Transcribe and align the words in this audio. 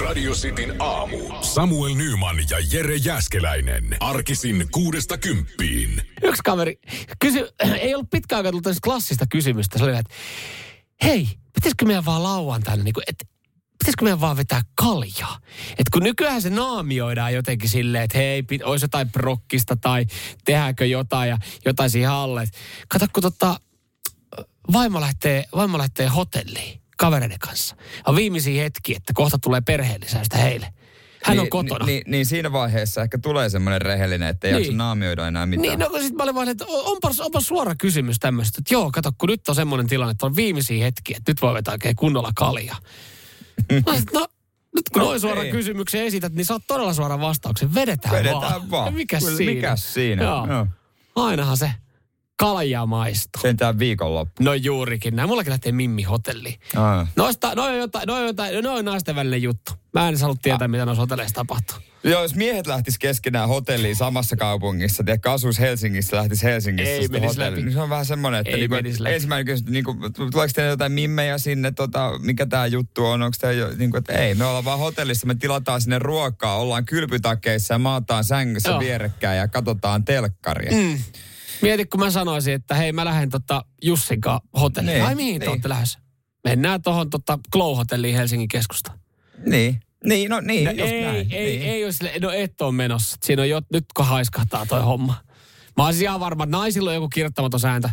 Radio 0.00 0.32
Cityn 0.32 0.74
aamu. 0.78 1.18
Samuel 1.40 1.94
Nyman 1.94 2.36
ja 2.50 2.58
Jere 2.72 2.96
Jäskeläinen. 2.96 3.96
Arkisin 4.00 4.68
kuudesta 4.70 5.18
kymppiin. 5.18 6.02
Yksi 6.22 6.42
kaveri 6.44 6.78
kysy, 7.20 7.48
ei 7.80 7.94
ollut 7.94 8.10
pitkään 8.10 8.38
aikaa 8.38 8.52
tullut 8.52 8.80
klassista 8.84 9.26
kysymystä. 9.26 9.78
Se 9.78 9.84
oli, 9.84 9.96
että 9.96 10.14
hei, 11.02 11.28
pitäisikö 11.54 11.84
meidän 11.84 12.04
vaan 12.04 12.22
lauantaina, 12.22 12.84
niin 12.84 12.94
kuin, 12.94 13.04
että 13.06 13.24
pitäisikö 13.78 14.04
meidän 14.04 14.20
vaan 14.20 14.36
vetää 14.36 14.62
kaljaa? 14.74 15.38
Et 15.78 15.88
kun 15.92 16.02
nykyään 16.02 16.42
se 16.42 16.50
naamioidaan 16.50 17.34
jotenkin 17.34 17.68
silleen, 17.68 18.04
että 18.04 18.18
hei, 18.18 18.42
pit, 18.42 18.62
olisi 18.62 18.84
jotain 18.84 19.10
prokkista 19.10 19.76
tai 19.76 20.06
tehdäänkö 20.44 20.86
jotain 20.86 21.30
ja 21.30 21.38
jotain 21.64 21.90
siihen 21.90 22.10
alle. 22.10 22.48
Kato, 22.88 23.06
kun 23.12 23.22
tota, 23.22 23.60
vaimo 24.72 25.00
lähtee, 25.00 25.44
vaimo 25.54 25.78
lähtee 25.78 26.06
hotelliin 26.06 26.81
kavereiden 27.06 27.38
kanssa. 27.38 27.76
On 28.06 28.16
viimeisiä 28.16 28.62
hetki, 28.62 28.94
että 28.96 29.12
kohta 29.16 29.38
tulee 29.38 29.60
perheellisäystä 29.60 30.36
heille. 30.38 30.68
Hän 31.24 31.38
on 31.38 31.42
niin, 31.44 31.50
kotona. 31.50 31.86
Niin, 31.86 32.02
niin 32.06 32.26
siinä 32.26 32.52
vaiheessa 32.52 33.02
ehkä 33.02 33.18
tulee 33.18 33.48
semmoinen 33.48 33.82
rehellinen, 33.82 34.28
että 34.28 34.46
ei 34.46 34.52
Niin. 34.52 34.62
jaksa 34.62 34.76
naamioida 34.76 35.28
enää 35.28 35.46
mitään. 35.46 35.62
Niin, 35.62 35.78
no 35.78 35.90
kun 35.90 36.02
sit 36.02 36.14
mä 36.14 36.22
olin 36.22 36.34
vaan, 36.34 36.48
että 36.48 36.64
onpa, 36.68 37.10
onpa 37.20 37.40
suora 37.40 37.74
kysymys 37.74 38.16
tämmöistä, 38.20 38.56
että 38.58 38.74
joo, 38.74 38.90
kato, 38.90 39.10
kun 39.18 39.28
nyt 39.28 39.48
on 39.48 39.54
semmoinen 39.54 39.86
tilanne, 39.86 40.10
että 40.10 40.26
on 40.26 40.36
viimeisiä 40.36 40.84
hetkiä, 40.84 41.16
että 41.16 41.30
nyt 41.32 41.42
voi 41.42 41.54
vetää 41.54 41.72
oikein 41.72 41.96
kunnolla 41.96 42.30
kaljaa. 42.34 42.76
no, 43.86 43.94
sit, 43.96 44.12
no, 44.12 44.26
nyt 44.74 44.88
kun 44.92 45.00
No, 45.02 45.04
noin 45.08 45.20
suoran 45.20 45.46
ei. 45.46 45.52
kysymyksen 45.52 46.02
esität, 46.04 46.32
niin 46.32 46.44
saat 46.44 46.62
todella 46.68 46.94
suoran 46.94 47.20
vastauksen. 47.20 47.74
Vedetään, 47.74 48.14
Vedetään 48.14 48.70
vaan. 48.70 48.86
Ja 48.86 48.92
mikäs 48.92 49.24
Kyllä, 49.24 49.36
siinä? 49.36 49.52
mikäs 49.54 49.94
siinä? 49.94 50.22
Joo. 50.22 50.46
Joo. 50.46 50.66
Ainahan 51.16 51.56
se 51.56 51.70
kalja 52.36 52.86
maistuu. 52.86 53.42
Sentään 53.42 53.78
viikonloppu. 53.78 54.42
No 54.44 54.54
juurikin 54.54 55.16
näin. 55.16 55.28
Mullakin 55.28 55.50
lähtee 55.50 55.72
Mimmi 55.72 56.02
hotelliin. 56.02 56.60
Aa. 56.76 57.06
Noista, 57.16 57.54
no 57.54 57.64
on 57.64 57.78
jotain, 57.78 58.06
no 58.06 58.14
on 58.14 58.26
jotain, 58.26 58.64
no 58.64 58.74
on 58.74 58.84
naisten 58.84 59.14
välinen 59.16 59.42
juttu. 59.42 59.72
Mä 59.94 60.08
en 60.08 60.20
halua 60.20 60.36
tietää, 60.42 60.68
mitä 60.68 60.84
noissa 60.84 61.00
hotelleissa 61.02 61.34
tapahtuu. 61.34 61.76
Joo, 62.04 62.22
jos 62.22 62.34
miehet 62.34 62.66
lähtis 62.66 62.98
keskenään 62.98 63.48
hotelliin 63.48 63.96
samassa 63.96 64.36
kaupungissa, 64.36 65.04
tiedätkö, 65.04 65.32
asuisi 65.32 65.60
Helsingissä, 65.60 66.16
lähtis 66.16 66.42
Helsingissä 66.42 66.90
Ei 66.92 67.02
sitten 67.02 67.20
menisi 67.20 67.38
hotelliin, 67.40 67.52
läpi. 67.52 67.62
niin 67.64 67.72
se 67.72 67.80
on 67.80 67.90
vähän 67.90 68.06
semmoinen, 68.06 68.40
että 68.40 68.50
Ei 68.50 68.58
niinku, 68.68 68.74
ensimmäinen 69.08 69.46
kysymys, 69.46 69.72
niinku, 69.72 69.96
tuleeko 70.32 70.52
teille 70.54 70.70
jotain 70.70 70.92
mimmejä 70.92 71.38
sinne, 71.38 71.70
tota, 71.72 72.10
mikä 72.22 72.46
tämä 72.46 72.66
juttu 72.66 73.06
on, 73.06 73.22
onko 73.22 73.50
jo, 73.56 73.68
niinku, 73.76 73.96
että 73.96 74.12
ei, 74.12 74.34
me 74.34 74.44
ollaan 74.44 74.64
vaan 74.64 74.78
hotellissa, 74.78 75.26
me 75.26 75.34
tilataan 75.34 75.80
sinne 75.80 75.98
ruokaa, 75.98 76.56
ollaan 76.56 76.84
kylpytakeissa 76.84 77.74
ja 77.74 77.78
maataan 77.78 78.24
sängyssä 78.24 78.70
Joo. 78.70 78.80
vierekkäin 78.80 79.38
ja 79.38 79.48
katsotaan 79.48 80.04
telkkaria. 80.04 80.72
Mm. 80.72 80.98
Mieti, 81.62 81.86
kun 81.86 82.00
mä 82.00 82.10
sanoisin, 82.10 82.54
että 82.54 82.74
hei, 82.74 82.92
mä 82.92 83.04
lähden 83.04 83.30
tota 83.30 83.64
Jussin 83.82 84.20
kanssa 84.20 84.48
hotelliin. 84.60 84.94
Niin, 84.94 85.06
Ai 85.06 85.14
mihin 85.14 85.40
te 85.40 85.44
niin. 85.46 85.50
olette 85.50 85.68
lähdössä? 85.68 85.98
Mennään 86.44 86.82
tuohon 86.82 87.10
tota 87.10 87.38
Glow-hotelliin 87.52 88.16
Helsingin 88.16 88.48
keskustaan. 88.48 88.98
Niin. 89.46 89.80
Niin, 90.04 90.30
no 90.30 90.40
niin, 90.40 90.64
No 90.64 90.70
just 90.70 90.92
ei, 90.92 91.02
näin. 91.02 91.32
ei, 91.32 91.56
niin. 91.58 91.62
ei 91.70 91.84
ole 91.84 91.92
sille, 91.92 92.12
no 92.20 92.30
et 92.30 92.60
ole 92.60 92.72
menossa. 92.72 93.16
Siinä 93.22 93.42
on 93.42 93.48
jo, 93.48 93.62
nyt 93.72 93.84
kun 93.96 94.06
haiskahtaa 94.06 94.66
toi 94.66 94.82
homma. 94.82 95.14
Mä 95.76 95.86
olisin 95.86 96.02
ihan 96.02 96.20
varma, 96.20 96.44
että 96.44 96.56
naisilla 96.56 96.90
on 96.90 96.94
joku 96.94 97.08
kirjoittamaton 97.08 97.60
sääntö. 97.60 97.88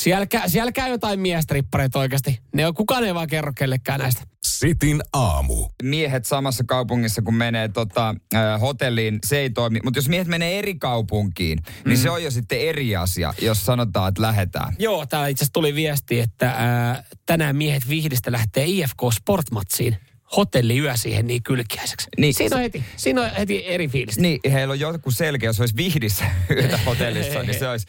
Siellä, 0.00 0.26
kä- 0.34 0.48
siellä 0.48 0.72
käy 0.72 0.90
jotain 0.90 1.20
miestrippareita 1.20 1.98
oikeasti. 1.98 2.40
Ne 2.54 2.66
on, 2.66 2.74
kukaan 2.74 3.04
ei 3.04 3.14
vaan 3.14 3.26
kerro 3.28 3.52
kellekään 3.56 4.00
näistä. 4.00 4.22
Sitin 4.44 5.02
aamu. 5.12 5.68
miehet 5.82 6.26
samassa 6.26 6.64
kaupungissa, 6.66 7.22
kun 7.22 7.34
menee 7.34 7.68
tota, 7.68 8.14
äh, 8.34 8.60
hotelliin, 8.60 9.18
se 9.26 9.38
ei 9.38 9.50
toimi. 9.50 9.80
Mutta 9.84 9.98
jos 9.98 10.08
miehet 10.08 10.28
menee 10.28 10.58
eri 10.58 10.74
kaupunkiin, 10.74 11.58
niin 11.86 11.98
se 11.98 12.10
on 12.10 12.24
jo 12.24 12.30
sitten 12.30 12.60
eri 12.60 12.96
asia, 12.96 13.34
jos 13.40 13.66
sanotaan, 13.66 14.08
että 14.08 14.22
lähdetään. 14.22 14.74
Joo, 14.78 15.06
täällä 15.06 15.28
itse 15.28 15.44
asiassa 15.44 15.52
tuli 15.52 15.74
viesti, 15.74 16.20
että 16.20 16.50
ää, 16.50 17.04
tänään 17.26 17.56
miehet 17.56 17.88
Vihdistä 17.88 18.32
lähtee 18.32 18.64
IFK 18.66 19.00
Sportmatsiin 19.12 19.96
hotelliyö 20.36 20.96
siihen 20.96 21.26
niin 21.26 21.42
kylkiäiseksi. 21.42 22.08
Niin. 22.18 22.34
Siinä 22.34 22.56
on 22.56 22.62
heti, 22.62 22.84
siinä 22.96 23.22
on 23.22 23.30
heti 23.30 23.66
eri 23.66 23.88
fiilistä. 23.88 24.22
Niin, 24.22 24.40
heillä 24.52 24.72
on 24.72 24.80
joku 24.80 25.10
selkeä, 25.10 25.48
jos 25.48 25.60
olisi 25.60 25.76
vihdissä 25.76 26.24
yötä 26.56 26.78
hotellissa, 26.86 27.42
niin 27.42 27.58
se 27.58 27.68
olisi... 27.68 27.86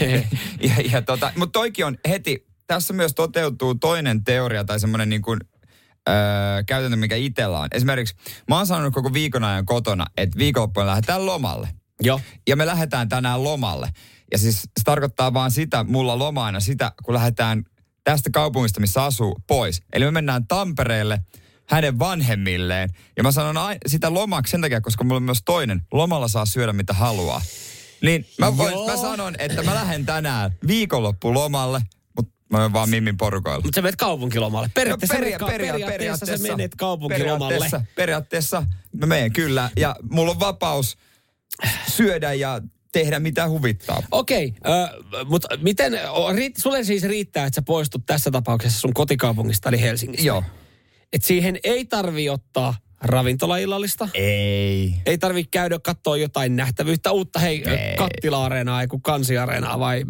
ja, 0.68 0.74
ja 0.92 1.02
tota, 1.02 1.32
mutta 1.36 1.58
toikin 1.58 1.86
on 1.86 1.98
heti, 2.08 2.46
tässä 2.66 2.94
myös 2.94 3.14
toteutuu 3.14 3.74
toinen 3.74 4.24
teoria 4.24 4.64
tai 4.64 4.80
semmoinen 4.80 5.08
niin 5.08 5.22
kuin, 5.22 5.40
öö, 6.08 6.14
käytäntö, 6.66 6.96
mikä 6.96 7.16
itsellä 7.16 7.60
on. 7.60 7.68
Esimerkiksi 7.72 8.14
mä 8.48 8.56
oon 8.56 8.66
sanonut 8.66 8.94
koko 8.94 9.12
viikon 9.12 9.44
ajan 9.44 9.66
kotona, 9.66 10.06
että 10.16 10.38
viikonloppuun 10.38 10.86
lähdetään 10.86 11.26
lomalle. 11.26 11.68
Joo. 12.00 12.20
Ja 12.48 12.56
me 12.56 12.66
lähdetään 12.66 13.08
tänään 13.08 13.44
lomalle. 13.44 13.88
Ja 14.32 14.38
siis 14.38 14.62
se 14.62 14.84
tarkoittaa 14.84 15.34
vaan 15.34 15.50
sitä, 15.50 15.84
mulla 15.84 16.18
lomaina 16.18 16.60
sitä, 16.60 16.92
kun 17.04 17.14
lähdetään 17.14 17.64
tästä 18.04 18.30
kaupungista, 18.32 18.80
missä 18.80 19.04
asuu, 19.04 19.38
pois. 19.46 19.82
Eli 19.92 20.04
me 20.04 20.10
mennään 20.10 20.46
Tampereelle 20.46 21.20
hänen 21.68 21.98
vanhemmilleen. 21.98 22.90
Ja 23.16 23.22
mä 23.22 23.32
sanon 23.32 23.56
ai- 23.56 23.78
sitä 23.86 24.14
lomaksi 24.14 24.50
sen 24.50 24.60
takia, 24.60 24.80
koska 24.80 25.04
mulla 25.04 25.16
on 25.16 25.22
myös 25.22 25.42
toinen. 25.44 25.82
Lomalla 25.92 26.28
saa 26.28 26.46
syödä 26.46 26.72
mitä 26.72 26.92
haluaa. 26.92 27.42
Niin 28.02 28.26
mä, 28.38 28.56
voin, 28.56 28.72
Joo. 28.72 28.86
mä 28.86 28.96
sanon, 28.96 29.34
että 29.38 29.62
mä 29.62 29.74
lähden 29.74 30.06
tänään 30.06 30.52
viikonloppu 30.66 31.34
lomalle, 31.34 31.80
mutta 32.16 32.32
mä 32.50 32.58
menen 32.58 32.72
vaan 32.72 32.90
Mimmin 32.90 33.16
porukoilla. 33.16 33.60
Mutta 33.60 33.74
sä 33.78 33.82
menet 33.82 33.96
kaupunkilomalle. 33.96 34.70
Periaatteessa, 34.74 35.14
No, 35.14 35.20
peria- 35.20 35.38
peria- 35.38 35.48
peria- 35.48 35.86
periaatteessa, 35.86 35.98
periaatteessa 35.98 36.46
sä 36.46 36.56
menet 36.56 36.74
kaupunkilomalle. 36.74 37.54
Periaatteessa, 37.54 37.82
periaatteessa 37.96 38.62
mä 39.00 39.06
menen 39.06 39.32
kyllä. 39.32 39.70
Ja 39.76 39.96
mulla 40.10 40.30
on 40.30 40.40
vapaus 40.40 40.96
syödä 41.88 42.32
ja 42.32 42.60
tehdä 42.92 43.20
mitä 43.20 43.48
huvittaa. 43.48 44.02
Okei, 44.10 44.54
okay, 44.64 45.24
mutta 45.24 45.48
miten, 45.62 46.10
o, 46.10 46.32
riit, 46.32 46.56
sulle 46.56 46.84
siis 46.84 47.02
riittää, 47.02 47.46
että 47.46 47.54
sä 47.54 47.62
poistut 47.62 48.06
tässä 48.06 48.30
tapauksessa 48.30 48.80
sun 48.80 48.94
kotikaupungista 48.94 49.68
eli 49.68 49.80
Helsingistä? 49.80 50.26
Joo. 50.26 50.42
Et 51.12 51.24
siihen 51.24 51.58
ei 51.64 51.84
tarvi 51.84 52.28
ottaa 52.28 52.74
ravintolaillallista. 53.00 54.08
Ei. 54.14 54.94
Ei 55.06 55.18
tarvi 55.18 55.44
käydä 55.44 55.78
katsoa 55.78 56.16
jotain 56.16 56.56
nähtävyyttä, 56.56 57.12
uutta 57.12 57.38
hei, 57.38 57.68
Ei. 57.68 57.96
kattila-areenaa, 57.96 58.80
ei 58.80 58.86
kun 58.88 59.02
kansiareenaa 59.02 59.78
vai 59.78 60.04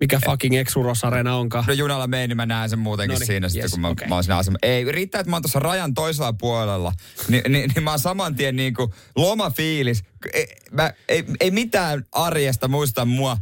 mikä 0.00 0.20
fucking 0.26 0.54
Exuros-areena 0.56 1.36
onkaan. 1.36 1.64
No 1.68 1.72
junalla 1.72 2.06
menen, 2.06 2.28
niin 2.28 2.36
mä 2.36 2.46
näen 2.46 2.70
sen 2.70 2.78
muutenkin 2.78 3.14
Noniin, 3.14 3.26
siinä 3.26 3.48
sitten, 3.48 3.64
yes, 3.64 3.70
kun 3.70 3.80
mä, 3.80 3.88
okei. 3.88 4.08
mä 4.08 4.14
oon 4.14 4.24
siinä 4.24 4.36
asema. 4.36 4.58
Ei, 4.62 4.92
riittää, 4.92 5.20
että 5.20 5.30
mä 5.30 5.36
oon 5.36 5.42
tuossa 5.42 5.58
rajan 5.58 5.94
toisella 5.94 6.32
puolella. 6.32 6.92
Ni, 7.28 7.42
niin, 7.48 7.70
niin 7.74 7.82
mä 7.84 7.90
oon 7.90 7.98
saman 7.98 8.34
tien 8.34 8.56
niin 8.56 8.74
kuin 8.74 8.92
lomafiilis. 9.16 10.02
Ei, 10.32 10.46
mä, 10.72 10.92
ei, 11.08 11.24
ei 11.40 11.50
mitään 11.50 12.04
arjesta 12.12 12.68
muista 12.68 13.04
mua. 13.04 13.36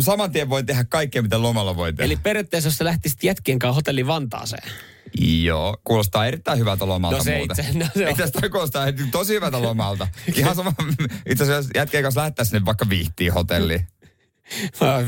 Saman 0.00 0.32
tien 0.32 0.48
voi 0.48 0.64
tehdä 0.64 0.84
kaikkea, 0.84 1.22
mitä 1.22 1.42
lomalla 1.42 1.76
voi 1.76 1.92
tehdä. 1.92 2.04
Eli 2.04 2.16
periaatteessa, 2.16 2.66
jos 2.66 2.76
sä 2.76 2.84
lähtisit 2.84 3.24
jätkien 3.24 3.58
kanssa 3.58 3.74
hotelli 3.74 4.06
Vantaaseen. 4.06 4.72
Joo, 5.42 5.76
kuulostaa 5.84 6.26
erittäin 6.26 6.58
hyvältä 6.58 6.86
lomalta 6.86 7.16
No 7.16 7.24
se 7.24 7.36
muuten. 7.36 7.64
itse- 7.66 7.78
no 7.78 7.86
se. 7.94 8.10
Itse 8.10 8.22
asiassa 8.22 8.48
kuulostaa 8.50 8.86
tosi 9.10 9.34
hyvältä 9.34 9.62
lomalta. 9.62 10.08
Ihan 10.36 10.56
sama, 10.56 10.72
itse 11.26 11.44
asiassa 11.44 11.52
jos 11.52 11.70
jätkien 11.74 12.02
kanssa 12.02 12.20
lähettää 12.20 12.44
sinne 12.44 12.64
vaikka 12.64 12.88
viihtiin 12.88 13.32
hotelliin. 13.32 13.86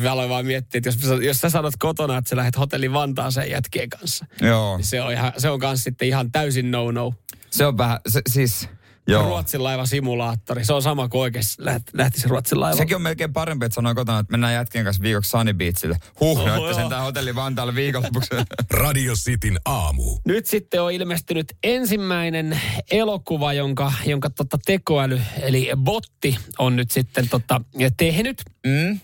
Mä 0.03 0.12
aloin 0.12 0.28
vaan 0.31 0.47
miettiä, 0.47 0.78
että 0.78 0.88
jos, 0.88 1.21
jos 1.22 1.41
sä 1.41 1.50
sanot 1.50 1.75
kotona, 1.78 2.19
että 2.19 2.28
sä 2.31 2.37
lähdet 2.37 2.59
hotelli 2.59 2.93
Vantaaseen 2.93 3.50
jätkien 3.50 3.88
kanssa, 3.91 4.27
Joo, 4.41 4.77
niin 4.77 4.84
se 4.84 5.00
on, 5.03 5.12
ihan, 5.12 5.33
se 5.38 5.50
on 5.50 5.60
kans 5.60 5.84
sitten 5.84 6.09
ihan 6.09 6.33
täysin 6.33 6.71
no-no. 6.71 7.15
se 7.50 7.66
on 7.66 7.78
vähän, 7.78 7.99
se, 8.09 8.22
siis, 8.28 8.69
joo. 9.09 9.22
Ruotsin 9.22 9.65
laiva 9.65 9.87
simulaattori. 9.87 10.65
Se 10.65 10.72
on 10.72 10.82
sama 10.82 11.09
kuin 11.09 11.22
oikeasti 11.22 11.62
läht- 11.62 11.91
lähtisi 11.92 12.28
Ruotsin 12.28 12.60
laiva. 12.60 12.76
Sekin 12.76 12.97
on 12.97 13.03
melkein 13.03 13.32
parempi, 13.32 13.66
että 13.66 13.75
sanoo 13.75 13.94
kotona, 13.94 14.19
että 14.19 14.31
mennään 14.31 14.54
jätkien 14.54 14.84
kanssa 14.84 15.03
viikoksi 15.03 15.31
Sunny 15.31 15.53
Beachille. 15.53 15.97
Huh, 16.20 16.38
Oho, 16.38 16.42
oh, 16.42 16.56
joo. 16.56 16.75
sen 16.75 16.88
tää 16.88 17.00
hotelli 17.03 17.34
Vantaalle 17.34 17.75
viikonlopuksi. 17.75 18.31
Radio 18.70 19.15
Cityn 19.15 19.59
aamu. 19.65 20.19
Nyt 20.26 20.47
sitten 20.47 20.82
on 20.82 20.92
ilmestynyt 20.92 21.56
ensimmäinen 21.62 22.60
elokuva, 22.91 23.53
jonka, 23.53 23.92
jonka 24.06 24.31
tota 24.31 24.59
tekoäly, 24.66 25.21
eli 25.42 25.71
botti, 25.76 26.36
on 26.59 26.76
nyt 26.76 26.91
sitten 26.91 27.28
tota 27.28 27.60
tehnyt. 27.97 28.42
mm? 28.66 29.00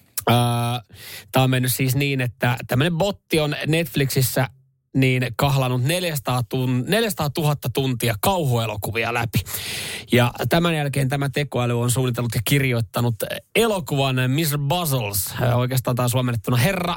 Tämä 1.32 1.44
on 1.44 1.50
mennyt 1.50 1.72
siis 1.72 1.94
niin, 1.96 2.20
että 2.20 2.56
tämmöinen 2.66 2.98
botti 2.98 3.40
on 3.40 3.56
Netflixissä 3.66 4.48
niin 4.94 5.26
kahlannut 5.36 5.82
400, 5.82 6.42
tun, 6.48 6.84
400 6.88 7.30
000 7.38 7.56
tuntia 7.74 8.14
kauhuelokuvia 8.20 9.14
läpi. 9.14 9.38
Ja 10.12 10.32
tämän 10.48 10.74
jälkeen 10.74 11.08
tämä 11.08 11.28
tekoäly 11.28 11.80
on 11.80 11.90
suunnitellut 11.90 12.34
ja 12.34 12.40
kirjoittanut 12.44 13.14
elokuvan 13.56 14.16
Mr. 14.16 14.58
Buzzles. 14.58 15.34
Oikeastaan 15.54 15.96
tämä 15.96 16.08
suomennettuna 16.08 16.56
Herra 16.56 16.96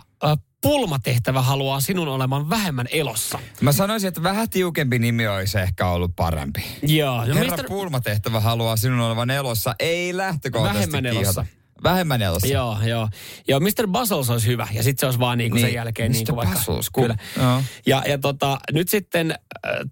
Pulmatehtävä 0.62 1.42
haluaa 1.42 1.80
sinun 1.80 2.08
olevan 2.08 2.50
vähemmän 2.50 2.86
elossa. 2.92 3.40
Mä 3.62 3.72
sanoisin, 3.72 4.08
että 4.08 4.24
vähän 4.24 4.50
tiukempi 4.50 5.00
nimi 5.00 5.28
olisi 5.28 5.60
ehkä 5.60 5.88
ollut 5.88 6.16
parempi. 6.16 6.64
Joo. 6.82 7.26
No 7.26 7.36
Herra 7.36 7.58
Mr. 7.58 7.68
Pulmatehtävä 7.68 8.40
haluaa 8.40 8.78
sinun 8.78 9.00
olevan 9.00 9.30
elossa, 9.30 9.76
ei 9.80 10.18
lähtökohtaisesti 10.18 10.92
Vähemmän 10.92 11.06
elossa. 11.06 11.46
Vähemmän 11.84 12.22
elossa. 12.22 12.48
Joo, 12.48 12.78
joo. 12.86 13.10
Joo, 13.48 13.60
Mr. 13.60 13.88
Buzzles 13.88 14.30
olisi 14.30 14.48
hyvä. 14.48 14.68
Ja 14.74 14.84
sitten 14.84 15.00
se 15.00 15.06
olisi 15.06 15.20
vaan 15.20 15.38
niinku 15.38 15.56
niin, 15.56 15.62
sen 15.62 15.68
Niin, 15.68 15.76
jälkeen 15.76 16.12
Mr. 16.12 16.16
niin 16.16 16.26
kuin 16.26 16.36
vaikka... 16.36 16.60
Cool. 16.66 16.82
Kyllä. 16.94 17.16
Joo. 17.38 17.64
Ja, 17.86 18.04
ja 18.08 18.18
tota, 18.18 18.58
nyt 18.72 18.90
sitten 18.90 19.32
äh, 19.32 19.92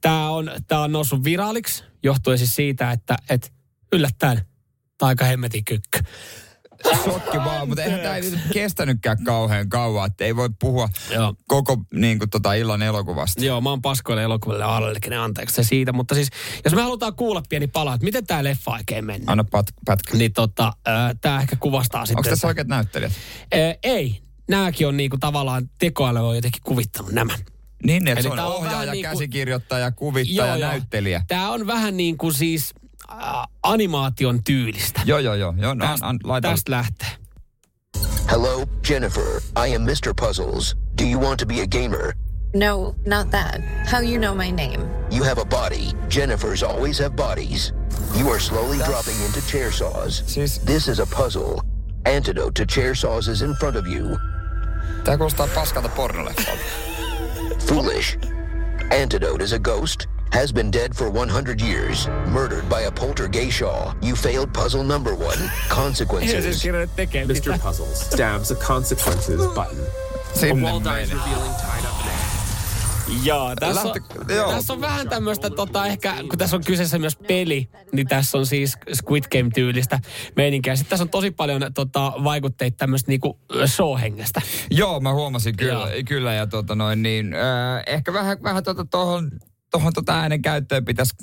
tämä 0.00 0.30
on, 0.30 0.50
tää 0.68 0.80
on 0.80 0.92
noussut 0.92 1.24
viraaliksi, 1.24 1.84
johtuen 2.02 2.38
siis 2.38 2.54
siitä, 2.56 2.90
että 2.92 3.16
et 3.30 3.52
yllättäen 3.92 4.36
tämä 4.98 5.06
on 5.06 5.08
aika 5.08 5.24
hemmetin 5.24 5.64
kykkö. 5.64 5.98
Shokki 7.04 7.36
vaan, 7.38 7.68
mutta 7.68 7.82
eihän 7.82 8.00
tämä 8.00 8.14
nyt 8.20 8.38
kestänytkään 8.52 9.24
kauhean 9.24 9.68
kauan, 9.68 10.06
että 10.06 10.24
ei 10.24 10.36
voi 10.36 10.48
puhua 10.60 10.88
Joo. 11.10 11.34
koko 11.48 11.76
niin 11.94 12.18
kuin, 12.18 12.30
tota, 12.30 12.54
illan 12.54 12.82
elokuvasta. 12.82 13.44
Joo, 13.44 13.60
mä 13.60 13.70
oon 13.70 13.82
paskoille 13.82 14.22
elokuville 14.22 14.64
allerginen, 14.64 15.20
anteeksi 15.20 15.54
se 15.56 15.62
siitä. 15.64 15.92
Mutta 15.92 16.14
siis, 16.14 16.28
jos 16.64 16.74
me 16.74 16.82
halutaan 16.82 17.14
kuulla 17.16 17.42
pieni 17.48 17.66
pala, 17.66 17.94
että 17.94 18.04
miten 18.04 18.26
tämä 18.26 18.44
leffa 18.44 18.70
oikein 18.70 19.04
meni, 19.04 19.24
Anna 19.26 19.44
pat, 19.44 19.66
pätkä. 19.86 20.16
niin 20.16 20.32
tota, 20.32 20.72
tämä 21.20 21.40
ehkä 21.40 21.56
kuvastaa 21.56 22.06
sitten. 22.06 22.18
Onko 22.18 22.30
tässä 22.30 22.46
oikeat 22.46 22.68
näyttelijät? 22.68 23.12
Ää, 23.52 23.74
ei. 23.82 24.20
Nämäkin 24.48 24.86
on 24.88 24.96
niinku 24.96 25.18
tavallaan 25.18 25.70
tekoäly 25.78 26.28
on 26.28 26.36
jotenkin 26.36 26.62
kuvittanut 26.64 27.12
nämä. 27.12 27.38
Niin, 27.84 28.08
että 28.08 28.20
Eli 28.20 28.22
se 28.22 28.28
on 28.28 28.38
on 28.38 28.46
ohjaaja, 28.54 28.78
vähän 28.78 28.92
niin 28.92 29.04
kuin- 29.04 29.12
käsikirjoittaja, 29.12 29.90
kuvittaja, 29.90 30.56
näyttelijä. 30.56 31.22
Tämä 31.28 31.50
on 31.50 31.66
vähän 31.66 31.96
niin 31.96 32.18
kuin 32.18 32.34
siis 32.34 32.74
äh, 33.12 33.46
animaation 33.62 34.44
tyylistä. 34.44 35.00
Joo, 35.04 35.18
joo, 35.18 35.34
joo. 35.34 35.54
joo 35.56 35.74
no, 35.74 35.86
Tästä, 35.86 36.06
an, 36.06 36.18
laita. 36.24 36.48
tästä 36.48 36.70
lähtee. 36.70 37.08
Hello, 38.30 38.66
Jennifer. 38.90 39.40
I 39.66 39.74
am 39.76 39.82
Mr. 39.82 40.14
Puzzles. 40.20 40.76
Do 40.98 41.04
you 41.04 41.20
want 41.20 41.40
to 41.40 41.46
be 41.46 41.54
a 41.62 41.66
gamer? 41.66 42.14
No, 42.54 42.94
not 43.06 43.30
that. 43.30 43.60
How 43.92 44.00
you 44.02 44.18
know 44.18 44.34
my 44.34 44.50
name? 44.50 44.80
You 45.10 45.24
have 45.24 45.40
a 45.40 45.44
body. 45.44 45.92
Jennifers 46.08 46.62
always 46.62 46.98
have 46.98 47.10
bodies. 47.16 47.72
You 48.18 48.30
are 48.30 48.40
slowly 48.40 48.78
dropping 48.78 49.20
into 49.26 49.40
chair 49.46 49.72
saws. 49.72 50.22
Siis 50.26 50.58
This 50.64 50.88
is 50.88 51.00
a 51.00 51.06
puzzle. 51.06 51.60
Antidote 52.06 52.54
to 52.54 52.66
chair 52.66 52.94
saws 52.94 53.28
is 53.28 53.42
in 53.42 53.54
front 53.54 53.76
of 53.76 53.86
you. 53.86 54.16
tää 55.04 55.16
kuulostaa 55.16 55.46
paskalta 55.54 55.88
pornoleffalta. 55.88 56.62
Foolish. 57.66 58.18
Antidote 59.02 59.44
is 59.44 59.52
a 59.52 59.58
ghost. 59.58 60.06
Has 60.32 60.52
been 60.52 60.70
dead 60.70 60.94
for 60.96 61.08
100 61.10 61.60
years. 61.60 62.08
Murdered 62.28 62.68
by 62.68 62.82
a 62.82 62.90
poltergeishaw. 62.90 63.94
You 64.02 64.16
failed 64.16 64.52
puzzle 64.52 64.82
number 64.84 65.14
one. 65.14 65.38
Consequences. 65.68 66.64
Mr. 66.64 67.58
Puzzles 67.62 68.00
stabs 68.10 68.50
a 68.50 68.54
consequences 68.56 69.40
button. 69.54 69.78
A 70.34 70.38
Sinne 70.38 70.62
wall 70.62 70.80
dies 70.80 71.08
meni. 71.08 71.20
revealing 71.20 71.54
tied 71.54 71.84
up 71.84 72.04
man. 72.04 72.14
Joo, 73.24 73.54
tässä 73.60 73.80
on, 73.80 73.86
Lähti- 73.86 74.34
joo. 74.34 74.50
tässä 74.52 74.72
on 74.72 74.80
vähän 74.80 75.08
tämmöistä, 75.08 75.50
tota, 75.50 75.86
ehkä 75.86 76.14
kun 76.28 76.38
tässä 76.38 76.56
on 76.56 76.64
kyseessä 76.64 76.98
myös 76.98 77.16
peli, 77.16 77.68
niin 77.92 78.06
tässä 78.06 78.38
on 78.38 78.46
siis 78.46 78.76
Squid 78.94 79.24
Game-tyylistä 79.30 80.00
meininkiä. 80.36 80.76
Sitten 80.76 80.90
tässä 80.90 81.02
on 81.04 81.08
tosi 81.08 81.30
paljon 81.30 81.62
tota, 81.74 82.12
vaikutteita 82.24 82.76
tämmöistä 82.76 83.10
niinku 83.10 83.38
show-hengestä. 83.66 84.40
Joo, 84.70 85.00
mä 85.00 85.12
huomasin 85.12 85.56
kyllä, 85.56 85.72
Joo. 85.72 85.88
kyllä 86.08 86.34
ja 86.34 86.46
tota 86.46 86.74
noin 86.74 87.02
niin, 87.02 87.34
äh, 87.34 87.82
ehkä 87.86 88.12
vähän, 88.12 88.42
vähän 88.42 88.64
tota 88.64 88.84
tohon, 88.84 89.30
tohon 89.74 89.92
tota 89.92 90.20
äänen 90.20 90.42
käyttöön 90.42 90.84
pitäisi 90.84 91.14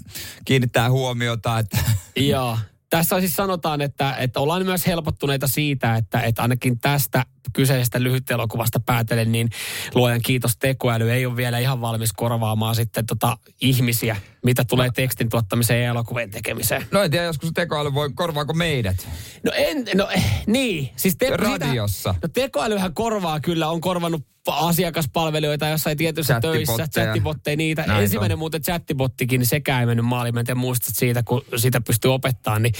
kiinnittää 0.45 0.89
huomiota, 0.89 1.59
että 1.59 1.77
Joo. 2.15 2.57
Tässä 2.89 3.19
siis 3.19 3.35
sanotaan, 3.35 3.81
että, 3.81 4.15
että 4.15 4.39
ollaan 4.39 4.65
myös 4.65 4.87
helpottuneita 4.87 5.47
siitä, 5.47 5.95
että, 5.95 6.21
että 6.21 6.41
ainakin 6.41 6.79
tästä 6.79 7.25
kyseisestä 7.53 8.03
lyhytelokuvasta 8.03 8.79
päätellen, 8.79 9.31
niin 9.31 9.49
luojan 9.95 10.21
kiitos 10.21 10.57
tekoäly 10.57 11.11
ei 11.11 11.25
ole 11.25 11.35
vielä 11.35 11.59
ihan 11.59 11.81
valmis 11.81 12.13
korvaamaan 12.13 12.75
sitten 12.75 13.05
tota 13.05 13.37
ihmisiä, 13.61 14.15
mitä 14.43 14.65
tulee 14.65 14.89
tekstin 14.95 15.29
tuottamiseen 15.29 15.83
ja 15.83 15.89
elokuvien 15.89 16.31
tekemiseen. 16.31 16.85
no 16.91 17.01
en 17.01 17.11
tiedä, 17.11 17.25
joskus 17.25 17.51
tekoäly 17.53 17.93
voi, 17.93 18.09
korvaako 18.15 18.53
meidät? 18.53 19.07
No 19.43 19.51
en, 19.55 19.85
no 19.95 20.09
eh, 20.09 20.43
niin. 20.47 20.89
Siis 20.95 21.15
te, 21.17 21.37
Radiossa. 21.37 22.15
no 22.23 22.29
tekoälyhän 22.33 22.93
korvaa 22.93 23.39
kyllä, 23.39 23.69
on 23.69 23.81
korvannut 23.81 24.30
asiakaspalvelijoita 24.47 25.67
jossain 25.67 25.97
tietyissä 25.97 26.39
töissä, 26.39 26.87
chattibotteja, 26.87 27.57
niitä. 27.57 27.83
Näin 27.87 28.01
Ensimmäinen 28.01 28.35
on. 28.35 28.39
muuten 28.39 28.61
chattibottikin, 28.61 29.45
sekään 29.45 29.79
ei 29.79 29.85
mennyt 29.85 30.05
maaliin. 30.05 30.33
Mä 30.33 30.43
en 30.49 30.57
muistat 30.57 30.95
siitä, 30.97 31.23
kun 31.23 31.45
sitä 31.55 31.81
pystyy 31.81 32.13
opettamaan, 32.13 32.61
niin 32.61 32.73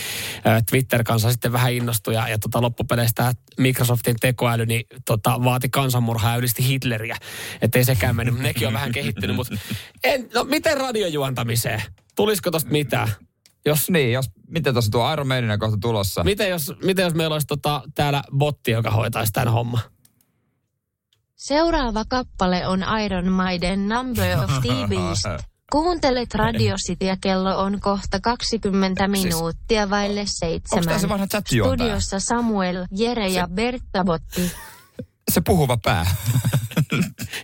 ä, 0.48 0.62
Twitter-kanssa 0.69 1.31
sitten 1.31 1.52
vähän 1.52 1.74
innostui. 1.74 2.13
Ja, 2.13 2.28
ja 2.28 2.40
tota, 2.40 2.62
loppupeleissä 2.62 3.13
tämä 3.16 3.34
Microsoftin 3.58 4.16
tekoäly 4.22 4.66
niin, 4.66 4.86
tota, 5.06 5.44
vaati 5.44 5.69
kansanmurhaa 5.69 6.31
ja 6.31 6.38
ylisti 6.38 6.68
Hitleriä. 6.68 7.18
Että 7.62 7.80
ei 7.80 7.86
sekään 7.86 8.16
mennyt, 8.16 8.40
nekin 8.40 8.68
on 8.68 8.74
vähän 8.74 8.92
kehittynyt. 8.92 9.36
Mutta 9.36 9.56
en, 10.04 10.30
no 10.34 10.44
miten 10.44 10.78
radiojuontamiseen? 10.78 11.81
Tulisiko 12.16 12.52
tosta 12.52 12.72
mitään? 12.72 13.07
Jos 13.66 13.90
Niin, 13.90 14.12
jos, 14.12 14.25
miten 14.48 14.74
tuossa 14.74 14.92
tuo 14.92 15.14
Iron 15.14 15.28
Maiden 15.28 15.52
on 15.52 15.60
kohta 15.60 15.78
tulossa? 15.81 16.24
Miten 16.24 16.50
jos, 16.50 16.74
miten 16.84 17.04
jos 17.04 17.14
meillä 17.14 17.34
olisi 17.34 17.48
tota, 17.48 17.81
täällä 17.96 18.24
botti, 18.38 18.72
joka 18.72 18.92
hoitaisi 18.92 19.31
tämän 19.34 19.54
homman? 19.54 19.81
Seuraava 21.42 22.04
kappale 22.08 22.68
on 22.68 22.86
Iron 23.06 23.32
Maiden 23.32 23.88
Number 23.90 24.44
of 24.44 24.50
the 24.62 24.88
Beast. 24.90 25.46
Kuuntelet 25.72 26.36
Radio 26.36 26.76
City 26.76 27.06
ja 27.06 27.18
kello 27.22 27.58
on 27.58 27.80
kohta 27.80 28.20
20 28.20 29.08
minuuttia 29.08 29.90
vaille 29.90 30.20
Onko 30.20 30.32
tämä 30.70 31.00
se 31.00 31.00
seitsemän. 31.00 31.10
vanha? 31.10 31.28
Studiossa 31.66 32.20
Samuel, 32.20 32.86
Jere 32.98 33.28
ja 33.28 33.48
Bertta 33.48 34.04
Botti. 34.04 34.52
Se 35.32 35.42
puhuva 35.42 35.78
pää. 35.84 36.06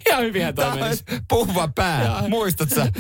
Ihan 0.10 0.24
hyvinhän 0.24 0.56
toi 0.56 0.66
Tämä 0.66 0.76
menisi. 0.76 1.04
olisi 1.10 1.24
puhuva 1.30 1.68
pää. 1.76 2.24
Muistat 2.30 2.70
sä? 2.70 2.82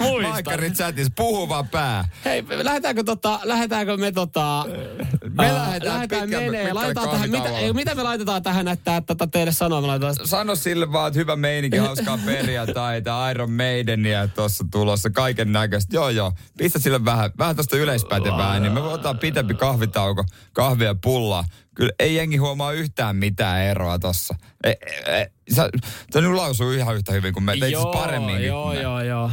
Muistan. 0.00 0.30
Maikarin 0.32 0.72
chatissa 0.72 1.12
puhuva 1.16 1.64
pää. 1.64 2.08
Hei, 2.24 2.44
lähdetäänkö, 2.62 3.04
tota, 3.04 3.40
lähdetäänkö 3.44 3.96
me 3.96 4.12
tota... 4.12 4.66
Me 5.30 5.46
ää, 5.46 5.54
lähdetään 5.54 5.94
lähdetään 5.94 6.22
pitkän- 6.28 6.42
menee. 6.44 6.72
Laitetaan 6.72 7.08
tähän, 7.08 7.30
mitä, 7.30 7.48
ei, 7.58 7.72
mitä 7.72 7.94
me 7.94 8.02
laitetaan 8.02 8.42
tähän, 8.42 8.68
että 8.68 9.02
tota, 9.06 9.26
teille 9.26 9.52
sanoa? 9.52 9.80
Me 9.80 9.86
laitetaan, 9.86 10.14
Sano 10.24 10.54
sille 10.54 10.92
vaan, 10.92 11.08
että 11.08 11.18
hyvä 11.20 11.36
meininki, 11.36 11.76
hauskaa 11.86 12.18
perjantaita, 12.26 13.30
Iron 13.30 13.52
Maidenia 13.52 14.28
tuossa 14.28 14.64
tulossa, 14.70 15.10
kaiken 15.10 15.52
näköistä. 15.52 15.96
Joo, 15.96 16.08
joo. 16.08 16.32
Pistä 16.58 16.78
sille 16.78 17.04
vähän, 17.04 17.30
vähän 17.38 17.56
tuosta 17.56 17.76
yleispätevää, 17.76 18.60
niin 18.60 18.72
me 18.72 18.80
otetaan 18.80 19.18
pitempi 19.18 19.54
kahvitauko, 19.54 20.24
kahvia 20.52 20.94
pullaa. 21.02 21.44
Kyllä 21.74 21.92
ei 21.98 22.14
jengi 22.14 22.36
huomaa 22.36 22.72
yhtään 22.72 23.16
mitään 23.16 23.62
eroa 23.62 23.98
tossa. 23.98 24.34
E, 24.64 24.70
e, 24.70 25.20
e, 25.20 25.30
sä, 25.54 25.68
sä 26.14 26.20
nyt 26.20 26.32
lausuu 26.32 26.70
ihan 26.70 26.96
yhtä 26.96 27.12
hyvin 27.12 27.32
kuin 27.32 27.44
me, 27.44 27.56
teit 27.56 27.76
siis 27.76 27.86
paremminkin. 27.92 28.46
Joo, 28.46 28.72
joo, 28.72 29.02
joo. 29.02 29.30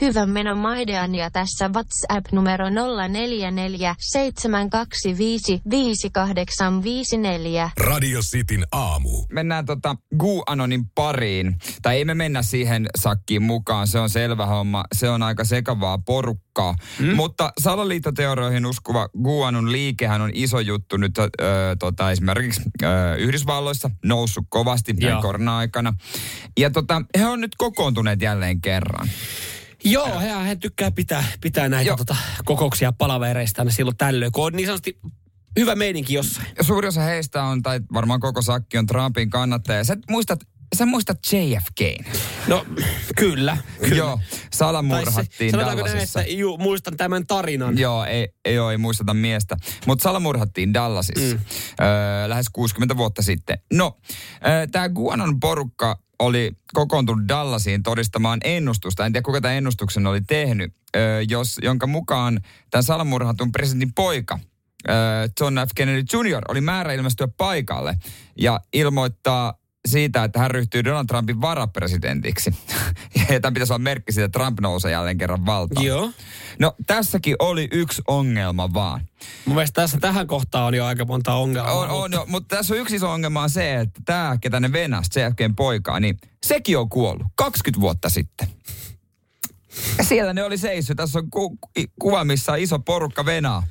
Hyvän 0.00 0.30
menon 0.30 0.58
Maidean 0.58 1.14
ja 1.14 1.30
tässä 1.30 1.68
WhatsApp 1.68 2.32
numero 2.32 2.66
044 3.08 3.94
725 3.98 5.60
5854. 5.70 7.70
Radio 7.76 8.20
Cityn 8.20 8.66
aamu. 8.72 9.26
mennään 9.32 9.66
tota 9.66 9.96
Gu-Anonin 10.14 10.84
pariin. 10.94 11.56
Tai 11.82 11.96
ei 11.96 12.04
me 12.04 12.14
mennä 12.14 12.42
siihen 12.42 12.88
sakkiin 12.98 13.42
mukaan, 13.42 13.86
se 13.86 13.98
on 13.98 14.10
selvä 14.10 14.46
homma. 14.46 14.84
Se 14.94 15.10
on 15.10 15.22
aika 15.22 15.44
sekavaa 15.44 15.98
porukkaa. 15.98 16.74
Mm. 16.98 17.14
Mutta 17.14 17.52
salaliittoteorioihin 17.60 18.66
uskova 18.66 19.08
Guanon 19.22 19.72
liikehän 19.72 20.20
on 20.20 20.30
iso 20.34 20.60
juttu 20.60 20.96
nyt 20.96 21.18
ö, 21.18 21.28
tota, 21.78 22.10
esimerkiksi 22.10 22.62
ö, 22.82 22.86
Yhdysvalloissa 23.16 23.90
noussut 24.04 24.44
kovasti 24.48 24.94
korona-aikana. 25.22 25.94
Ja 26.58 26.70
tota, 26.70 27.02
he 27.18 27.26
on 27.26 27.40
nyt 27.40 27.52
kokoontuneet 27.58 28.22
jälleen 28.22 28.60
kerran. 28.60 29.08
Joo, 29.84 30.20
he, 30.20 30.48
he 30.48 30.56
tykkää 30.56 30.90
pitää, 30.90 31.24
pitää 31.40 31.68
näitä 31.68 31.88
Joo. 31.88 31.96
tota, 31.96 32.16
kokouksia 32.44 32.92
palavereista 32.92 33.64
silloin 33.68 33.96
tällöin, 33.96 34.32
kun 34.32 34.46
on 34.46 34.52
niin 34.52 34.66
sanotusti 34.66 34.98
hyvä 35.58 35.74
meininki 35.74 36.14
jossain. 36.14 36.46
Suuri 36.60 36.88
osa 36.88 37.00
heistä 37.00 37.42
on, 37.42 37.62
tai 37.62 37.80
varmaan 37.92 38.20
koko 38.20 38.42
sakki 38.42 38.78
on 38.78 38.86
Trumpin 38.86 39.30
kannattaja. 39.30 39.84
Sä 39.84 39.96
muistat, 40.10 40.40
sä 40.76 40.86
muistat 40.86 41.18
JFKn. 41.32 42.18
No, 42.46 42.66
kyllä. 43.16 43.56
kyllä. 43.80 43.96
Joo, 43.96 44.16
Tai 44.16 44.38
se, 44.40 44.48
salamurhattiin 44.52 45.50
sanotaanko 45.50 45.84
näin, 45.84 45.98
että 45.98 46.22
juu, 46.22 46.58
muistan 46.58 46.96
tämän 46.96 47.26
tarinan. 47.26 47.78
Joo, 47.78 48.04
ei, 48.04 48.28
ei, 48.44 48.58
oo, 48.58 48.70
ei 48.70 48.78
muisteta 48.78 49.14
miestä. 49.14 49.56
Mutta 49.86 50.02
salamurhattiin 50.02 50.74
Dallasissa 50.74 51.36
mm. 51.36 51.42
öö, 51.80 52.28
lähes 52.28 52.46
60 52.52 52.96
vuotta 52.96 53.22
sitten. 53.22 53.58
No, 53.72 53.98
öö, 54.46 54.66
tämä 54.66 54.88
Guanon 54.88 55.40
porukka 55.40 55.98
oli 56.22 56.52
kokoontunut 56.74 57.28
Dallasiin 57.28 57.82
todistamaan 57.82 58.40
ennustusta. 58.44 59.06
En 59.06 59.12
tiedä, 59.12 59.24
kuka 59.24 59.40
tämän 59.40 59.56
ennustuksen 59.56 60.06
oli 60.06 60.20
tehnyt, 60.20 60.74
jos, 61.28 61.58
jonka 61.62 61.86
mukaan 61.86 62.40
tämän 62.70 62.84
salamurhatun 62.84 63.52
presidentin 63.52 63.94
poika, 63.94 64.38
John 65.40 65.54
F. 65.54 65.70
Kennedy 65.74 66.02
Jr. 66.12 66.42
oli 66.48 66.60
määrä 66.60 66.92
ilmestyä 66.92 67.28
paikalle 67.36 67.96
ja 68.38 68.60
ilmoittaa 68.72 69.54
siitä, 69.88 70.24
että 70.24 70.38
hän 70.38 70.50
ryhtyy 70.50 70.84
Donald 70.84 71.06
Trumpin 71.06 71.40
varapresidentiksi. 71.40 72.54
ja 73.30 73.40
tämä 73.40 73.52
pitäisi 73.52 73.72
olla 73.72 73.82
merkki 73.82 74.12
siitä, 74.12 74.24
että 74.24 74.38
Trump 74.38 74.60
nousee 74.60 74.90
jälleen 74.90 75.18
kerran 75.18 75.46
valtaan. 75.46 75.86
Joo. 75.86 76.10
No 76.58 76.74
tässäkin 76.86 77.36
oli 77.38 77.68
yksi 77.72 78.02
ongelma 78.08 78.74
vaan. 78.74 79.00
Mun 79.44 79.56
mielestä 79.56 79.82
tässä 79.82 79.98
tähän 80.00 80.26
kohtaan 80.26 80.64
on 80.64 80.74
jo 80.74 80.84
aika 80.84 81.04
monta 81.04 81.34
ongelmaa. 81.34 81.72
On, 81.72 81.90
on, 81.90 82.12
jo, 82.12 82.24
mutta 82.28 82.56
tässä 82.56 82.74
on 82.74 82.80
yksi 82.80 82.96
iso 82.96 83.10
ongelma 83.10 83.42
on 83.42 83.50
se, 83.50 83.80
että 83.80 84.00
tämä, 84.04 84.36
ketä 84.40 84.60
ne 84.60 84.72
venas, 84.72 85.06
JFKn 85.16 85.54
poikaa, 85.56 86.00
niin 86.00 86.18
sekin 86.46 86.78
on 86.78 86.88
kuollut 86.88 87.26
20 87.34 87.80
vuotta 87.80 88.08
sitten. 88.08 88.48
Ja 89.98 90.04
siellä 90.04 90.32
ne 90.32 90.44
oli 90.44 90.58
seissyt. 90.58 90.96
Tässä 90.96 91.18
on 91.18 91.30
ku, 91.30 91.56
ku- 91.56 91.70
kuva, 92.00 92.24
missä 92.24 92.52
on 92.52 92.58
iso 92.58 92.78
porukka 92.78 93.26
venaa. 93.26 93.66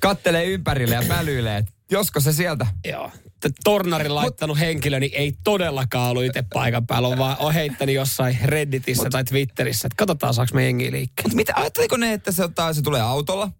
Kattelee 0.00 0.44
ympärille 0.44 0.94
ja 0.94 1.02
pälyilee, 1.08 1.56
että 1.56 1.72
josko 1.90 2.20
se 2.20 2.32
sieltä... 2.32 2.66
Joo. 2.84 3.10
T- 3.42 3.54
Tornarin 3.64 4.14
laittanut 4.14 4.58
henkilö 4.58 5.00
niin 5.00 5.12
ei 5.14 5.32
todellakaan 5.44 6.10
ollut 6.10 6.24
itse 6.24 6.44
paikan 6.54 6.86
päällä, 6.86 7.08
on 7.08 7.18
vaan 7.18 7.36
on 7.38 7.54
heittänyt 7.54 7.94
jossain 7.94 8.38
Redditissä 8.44 9.10
tai 9.10 9.24
Twitterissä, 9.24 9.86
että 9.86 9.96
katsotaan 9.96 10.34
saaks 10.34 10.52
me 10.52 10.64
jengiä 10.64 10.92
liikkeelle. 10.92 11.28
Mutta 11.28 11.36
mitä, 11.36 11.52
ajatteliko 11.56 11.96
ne, 11.96 12.12
että 12.12 12.32
se, 12.32 12.44
ottaa, 12.44 12.72
se 12.72 12.82
tulee 12.82 13.00
autolla? 13.00 13.50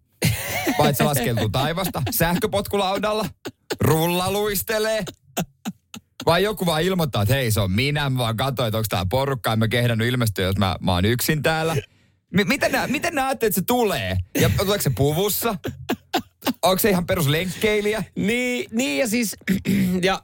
Vai 0.77 0.93
se 0.93 1.03
laskeutuu 1.03 1.49
taivasta 1.49 2.01
sähköpotkulaudalla, 2.11 3.25
rulla 3.81 4.31
luistelee. 4.31 5.03
Vai 6.25 6.43
joku 6.43 6.65
vaan 6.65 6.81
ilmoittaa, 6.81 7.21
että 7.21 7.33
hei 7.35 7.51
se 7.51 7.61
on 7.61 7.71
minä, 7.71 8.09
mä 8.09 8.17
vaan 8.17 8.37
katsoin, 8.37 8.67
että 8.67 8.77
onko 8.77 8.87
tää 8.89 9.05
porukka, 9.09 9.53
en 9.53 9.59
mä 9.59 9.67
kehdannut 9.67 10.07
ilmestyä, 10.07 10.45
jos 10.45 10.57
mä, 10.57 10.75
mä 10.81 10.93
oon 10.93 11.05
yksin 11.05 11.43
täällä. 11.43 11.75
M- 12.31 12.47
miten, 12.47 12.71
nää, 12.71 12.87
miten 12.87 13.15
näette, 13.15 13.45
että 13.45 13.61
se 13.61 13.65
tulee? 13.67 14.17
Ja 14.41 14.49
tuleeko 14.57 14.81
se 14.81 14.91
puvussa? 14.95 15.55
Onko 16.61 16.79
se 16.79 16.89
ihan 16.89 17.05
perus 17.05 17.27
lenkkeilijä? 17.27 18.03
Niin, 18.15 18.69
niin 18.71 18.99
ja 18.99 19.07
siis, 19.07 19.35
ja 20.01 20.21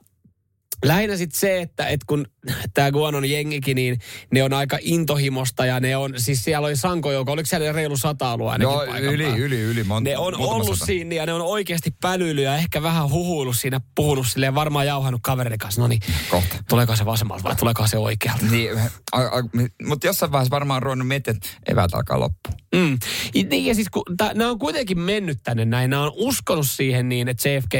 lähinnä 0.86 1.18
sitten 1.18 1.40
se, 1.40 1.62
että, 1.62 1.88
että 1.88 2.06
kun 2.08 2.26
tämä 2.74 2.92
Guanon 2.92 3.30
jengikin, 3.30 3.76
niin 3.76 4.00
ne 4.34 4.44
on 4.44 4.54
aika 4.54 4.78
intohimosta 4.82 5.66
ja 5.66 5.80
ne 5.80 5.98
on, 5.98 6.14
siis 6.18 6.44
siellä 6.44 6.66
oli 6.68 6.76
Sanko 6.76 7.12
joukko, 7.12 7.32
oliko 7.32 7.46
siellä 7.48 7.72
reilu 7.72 7.98
sata 7.98 8.32
ainakin 8.32 8.62
Joo, 8.62 8.78
paikan 8.78 9.04
yli, 9.14 9.24
yli, 9.24 9.60
yli. 9.62 9.84
Monta, 9.84 10.10
Ne 10.10 10.18
on 10.18 10.36
ollut 10.40 10.78
sata. 10.78 10.86
siinä 10.86 11.16
ja 11.16 11.26
ne 11.26 11.34
on 11.34 11.42
oikeasti 11.42 11.92
pälyily 12.02 12.42
ja 12.42 12.56
ehkä 12.56 12.82
vähän 12.84 13.10
huhuillut 13.10 13.56
siinä, 13.60 13.82
puhunut 13.96 14.28
silleen, 14.28 14.56
varmaan 14.56 14.88
jauhannut 14.88 15.22
kaverin 15.24 15.60
kanssa. 15.60 15.82
No 15.82 15.88
niin, 15.88 16.02
Kohta. 16.30 16.56
tuleeko 16.70 16.96
se 16.96 17.06
vasemmalta 17.06 17.44
vai 17.44 17.56
tuleeko 17.56 17.88
se 17.88 17.98
oikealta? 17.98 18.46
Niin, 18.46 18.70
mutta 19.88 20.08
jossain 20.08 20.32
vaiheessa 20.32 20.52
varmaan 20.52 20.84
ruvennut 20.84 21.08
miettiä, 21.08 21.32
että 21.32 21.50
eväät 21.72 21.94
alkaa 21.94 22.20
loppu. 22.20 22.50
Mm. 22.76 22.98
Niin 23.50 23.66
ja 23.66 23.76
siis 23.76 23.90
kun 23.90 24.04
nämä 24.36 24.50
on 24.50 24.60
kuitenkin 24.60 25.00
mennyt 25.00 25.38
tänne 25.44 25.66
näin, 25.66 25.90
nämä 25.90 26.04
on 26.04 26.12
uskonut 26.16 26.70
siihen 26.70 27.10
niin, 27.10 27.28
että 27.28 27.50
JFK, 27.50 27.74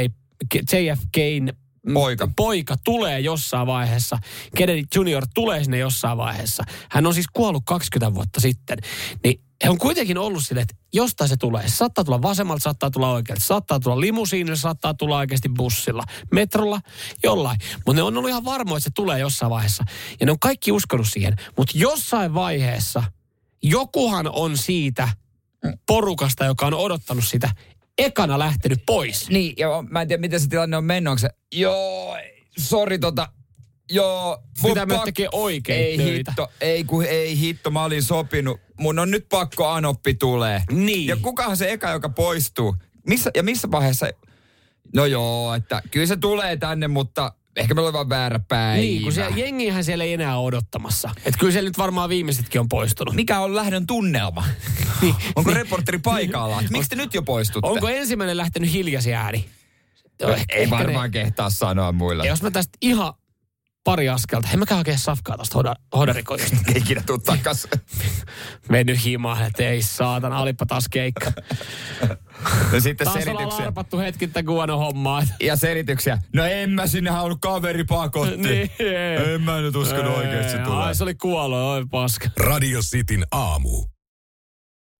JFKin 0.72 1.52
Poika. 1.94 2.28
poika 2.36 2.76
tulee 2.84 3.20
jossain 3.20 3.66
vaiheessa. 3.66 4.18
Kennedy 4.56 4.82
Junior 4.94 5.26
tulee 5.34 5.64
sinne 5.64 5.78
jossain 5.78 6.18
vaiheessa. 6.18 6.64
Hän 6.90 7.06
on 7.06 7.14
siis 7.14 7.26
kuollut 7.32 7.62
20 7.66 8.14
vuotta 8.14 8.40
sitten. 8.40 8.78
Niin 9.24 9.40
he 9.64 9.70
on 9.70 9.78
kuitenkin 9.78 10.18
ollut 10.18 10.44
silleen, 10.44 10.62
että 10.62 10.84
jostain 10.92 11.28
se 11.28 11.36
tulee. 11.36 11.68
Se 11.68 11.76
saattaa 11.76 12.04
tulla 12.04 12.22
vasemmalta, 12.22 12.62
saattaa 12.62 12.90
tulla 12.90 13.12
oikealta. 13.12 13.44
Saattaa 13.44 13.80
tulla 13.80 14.00
limusiinilla, 14.00 14.56
saattaa 14.56 14.94
tulla 14.94 15.16
oikeasti 15.16 15.48
bussilla, 15.48 16.04
metrolla, 16.32 16.80
jollain. 17.22 17.58
Mutta 17.76 17.92
ne 17.92 18.02
on 18.02 18.16
ollut 18.16 18.30
ihan 18.30 18.44
varmoja, 18.44 18.76
että 18.76 18.84
se 18.84 18.94
tulee 18.94 19.18
jossain 19.18 19.50
vaiheessa. 19.50 19.84
Ja 20.20 20.26
ne 20.26 20.32
on 20.32 20.38
kaikki 20.38 20.72
uskonut 20.72 21.06
siihen. 21.10 21.36
Mutta 21.56 21.78
jossain 21.78 22.34
vaiheessa 22.34 23.02
jokuhan 23.62 24.30
on 24.32 24.58
siitä 24.58 25.08
porukasta, 25.86 26.44
joka 26.44 26.66
on 26.66 26.74
odottanut 26.74 27.24
sitä, 27.24 27.50
ekana 28.04 28.38
lähtenyt 28.38 28.82
pois. 28.86 29.28
Niin, 29.30 29.54
ja 29.56 29.68
mä 29.90 30.02
en 30.02 30.08
tiedä, 30.08 30.20
miten 30.20 30.40
se 30.40 30.48
tilanne 30.48 30.76
on 30.76 30.84
mennyt. 30.84 31.10
Onko 31.10 31.18
se, 31.18 31.28
joo, 31.54 32.16
sori 32.58 32.98
tota, 32.98 33.28
joo. 33.90 34.38
mun 34.62 34.72
myös 34.86 34.98
pak- 34.98 35.04
tekee 35.04 35.28
oikein 35.32 35.84
Ei 35.84 35.96
töitä. 35.96 36.30
hitto, 36.30 36.50
ei 36.60 36.84
kun 36.84 37.04
ei 37.04 37.38
hitto, 37.38 37.70
mä 37.70 37.84
olin 37.84 38.02
sopinut. 38.02 38.60
Mun 38.80 38.98
on 38.98 39.10
nyt 39.10 39.26
pakko 39.28 39.66
anoppi 39.68 40.14
tulee. 40.14 40.62
Niin. 40.70 41.06
Ja 41.06 41.16
kukahan 41.16 41.56
se 41.56 41.72
eka, 41.72 41.90
joka 41.90 42.08
poistuu? 42.08 42.76
Missä, 43.06 43.30
ja 43.34 43.42
missä 43.42 43.70
vaiheessa? 43.70 44.06
No 44.94 45.06
joo, 45.06 45.54
että 45.54 45.82
kyllä 45.90 46.06
se 46.06 46.16
tulee 46.16 46.56
tänne, 46.56 46.88
mutta 46.88 47.32
ehkä 47.56 47.74
meillä 47.74 47.88
on 47.88 47.92
vaan 47.92 48.08
väärä 48.08 48.40
päivä. 48.48 48.76
Niin, 48.76 49.02
kun 49.02 49.12
siellä, 49.12 49.36
jengihän 49.36 49.84
siellä 49.84 50.04
ei 50.04 50.12
enää 50.12 50.38
ole 50.38 50.46
odottamassa. 50.46 51.10
Että 51.16 51.38
kyllä 51.38 51.52
siellä 51.52 51.68
nyt 51.68 51.78
varmaan 51.78 52.08
viimeisetkin 52.08 52.60
on 52.60 52.68
poistunut. 52.68 53.14
Mikä 53.14 53.40
on 53.40 53.56
lähdön 53.56 53.86
tunnelma? 53.86 54.44
Niin. 55.00 55.14
Onko 55.36 55.50
reporteri 55.50 55.98
paikalla? 55.98 56.62
Miksi 56.70 56.90
te 56.90 56.96
nyt 56.96 57.14
jo 57.14 57.22
poistutte? 57.22 57.68
Onko 57.68 57.88
ensimmäinen 57.88 58.36
lähtenyt 58.36 58.72
hiljaisin 58.72 59.14
ääni? 59.14 59.48
Ei 60.48 60.70
varmaan 60.70 61.10
kehtaa 61.10 61.50
sanoa 61.50 61.92
muilla. 61.92 62.22
Ne, 62.22 62.28
jos 62.28 62.42
mä 62.42 62.50
tästä 62.50 62.78
ihan 62.80 63.12
pari 63.90 64.08
askelta, 64.08 64.48
en 64.52 64.58
mäkään 64.58 64.78
oikein 64.78 64.98
safkaa 64.98 65.36
tosta 65.36 65.54
hoda, 65.58 65.74
hodarikoista. 65.96 66.56
Ei 66.74 66.80
ikinä 66.82 67.02
tuu 67.06 67.18
takas. 67.18 67.68
Mennyt 68.70 69.04
himaan, 69.04 69.46
että 69.46 69.62
ei 69.62 69.82
saatana, 69.82 70.40
olipa 70.40 70.66
taas 70.66 70.88
keikka. 70.90 71.32
No 72.72 72.80
sitten 72.80 73.04
Taas 73.04 73.24
selityksiä. 73.24 73.64
larpattu 73.64 73.98
hetki 73.98 74.26
tämän 74.26 74.44
Guano 74.44 74.78
hommaa. 74.78 75.22
Ja 75.40 75.56
selityksiä. 75.56 76.18
No 76.34 76.44
en 76.44 76.70
mä 76.70 76.86
sinne 76.86 77.10
halunnut 77.10 77.38
kaveri 77.40 77.84
pakotti. 77.84 78.36
Niin. 78.36 78.70
En 79.34 79.42
mä 79.42 79.60
nyt 79.60 79.76
uskonut 79.76 80.16
oikeesti 80.16 80.58
tulee. 80.58 80.84
Ai 80.84 80.94
se 80.94 81.02
oli 81.02 81.14
kuollut, 81.14 81.58
oi 81.58 81.86
paska. 81.90 82.28
Radio 82.36 82.80
Cityn 82.80 83.26
aamu. 83.32 83.84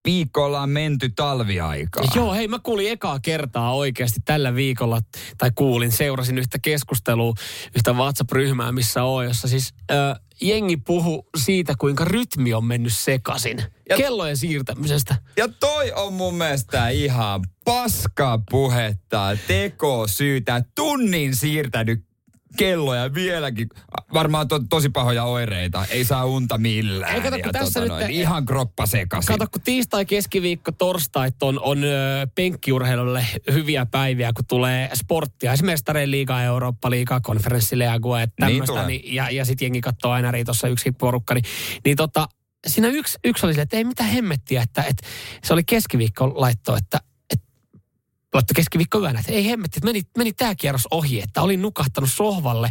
Viikko 0.04 0.44
ollaan 0.44 0.70
menty 0.70 1.10
talviaikaa. 1.16 2.04
Joo, 2.14 2.34
hei 2.34 2.48
mä 2.48 2.58
kuulin 2.58 2.90
ekaa 2.90 3.20
kertaa 3.20 3.74
oikeasti 3.74 4.20
tällä 4.24 4.54
viikolla, 4.54 5.00
tai 5.38 5.50
kuulin, 5.54 5.92
seurasin 5.92 6.38
yhtä 6.38 6.58
keskustelua, 6.62 7.34
yhtä 7.76 7.92
WhatsApp-ryhmää, 7.92 8.72
missä 8.72 9.04
on, 9.04 9.24
jossa 9.24 9.48
siis 9.48 9.74
ö, 9.90 9.94
jengi 10.40 10.76
puhu 10.76 11.28
siitä, 11.36 11.74
kuinka 11.78 12.04
rytmi 12.04 12.54
on 12.54 12.64
mennyt 12.64 12.92
sekaisin. 12.92 13.62
Ja-. 13.88 13.96
Kellojen 13.96 14.36
siirtämisestä. 14.36 15.16
Ja 15.36 15.48
toi 15.48 15.92
on 15.92 16.12
mun 16.12 16.34
mielestä 16.34 16.88
ihan 16.88 17.44
paskaa 17.64 18.38
puhetta, 18.50 19.36
teko 19.46 20.06
syytä. 20.06 20.62
Tunnin 20.74 21.36
siirtänyt 21.36 22.09
kelloja 22.56 23.14
vieläkin. 23.14 23.68
Varmaan 24.12 24.48
to, 24.48 24.60
tosi 24.70 24.88
pahoja 24.88 25.24
oireita. 25.24 25.84
Ei 25.90 26.04
saa 26.04 26.24
unta 26.24 26.58
millään. 26.58 27.14
Ei, 27.14 27.20
kato, 27.20 27.36
kun 27.36 27.46
ja 27.46 27.52
tässä 27.52 27.80
nyt- 27.80 27.90
ihan 28.10 28.46
kroppa 28.46 28.86
sekaisin. 28.86 29.28
Kato, 29.38 29.46
kun 29.52 29.60
tiistai, 29.62 30.04
keskiviikko, 30.06 30.72
torstait 30.72 31.42
on, 31.42 31.60
on 31.62 31.84
ö, 31.84 32.26
penkkiurheilulle 32.34 33.26
hyviä 33.52 33.86
päiviä, 33.86 34.32
kun 34.32 34.44
tulee 34.48 34.90
sporttia. 34.94 35.52
Esimerkiksi 35.52 35.72
Mestareen 35.72 36.10
liigaa, 36.10 36.42
Eurooppa-liigaa, 36.42 37.20
konferenssileagua, 37.20 38.22
että 38.22 38.46
Niin 38.46 38.52
tämmöistä. 38.52 38.72
tulee. 38.72 38.86
Niin, 38.86 39.14
ja 39.14 39.30
ja 39.30 39.44
sitten 39.44 39.66
jengi 39.66 39.80
katsoo 39.80 40.10
aina 40.10 40.32
tuossa 40.44 40.68
yksi 40.68 40.92
porukka. 40.92 41.34
Niin, 41.34 41.44
niin 41.84 41.96
tota, 41.96 42.28
siinä 42.66 42.88
yksi, 42.88 43.18
yksi 43.24 43.46
oli 43.46 43.54
se, 43.54 43.62
että 43.62 43.76
ei 43.76 43.84
mitään 43.84 44.10
hemmettiä, 44.10 44.62
että, 44.62 44.82
että 44.82 45.06
se 45.44 45.52
oli 45.52 45.64
keskiviikko 45.64 46.32
laitto, 46.34 46.76
että 46.76 47.00
laittoi 48.34 48.54
keskiviikkoyönä, 48.54 49.20
että 49.20 49.32
ei 49.32 49.46
hemmetti, 49.46 49.78
että 49.78 49.86
meni, 49.86 50.02
meni 50.18 50.32
tämä 50.32 50.54
kierros 50.54 50.88
ohi, 50.90 51.20
että 51.20 51.42
olin 51.42 51.62
nukahtanut 51.62 52.10
sohvalle 52.10 52.70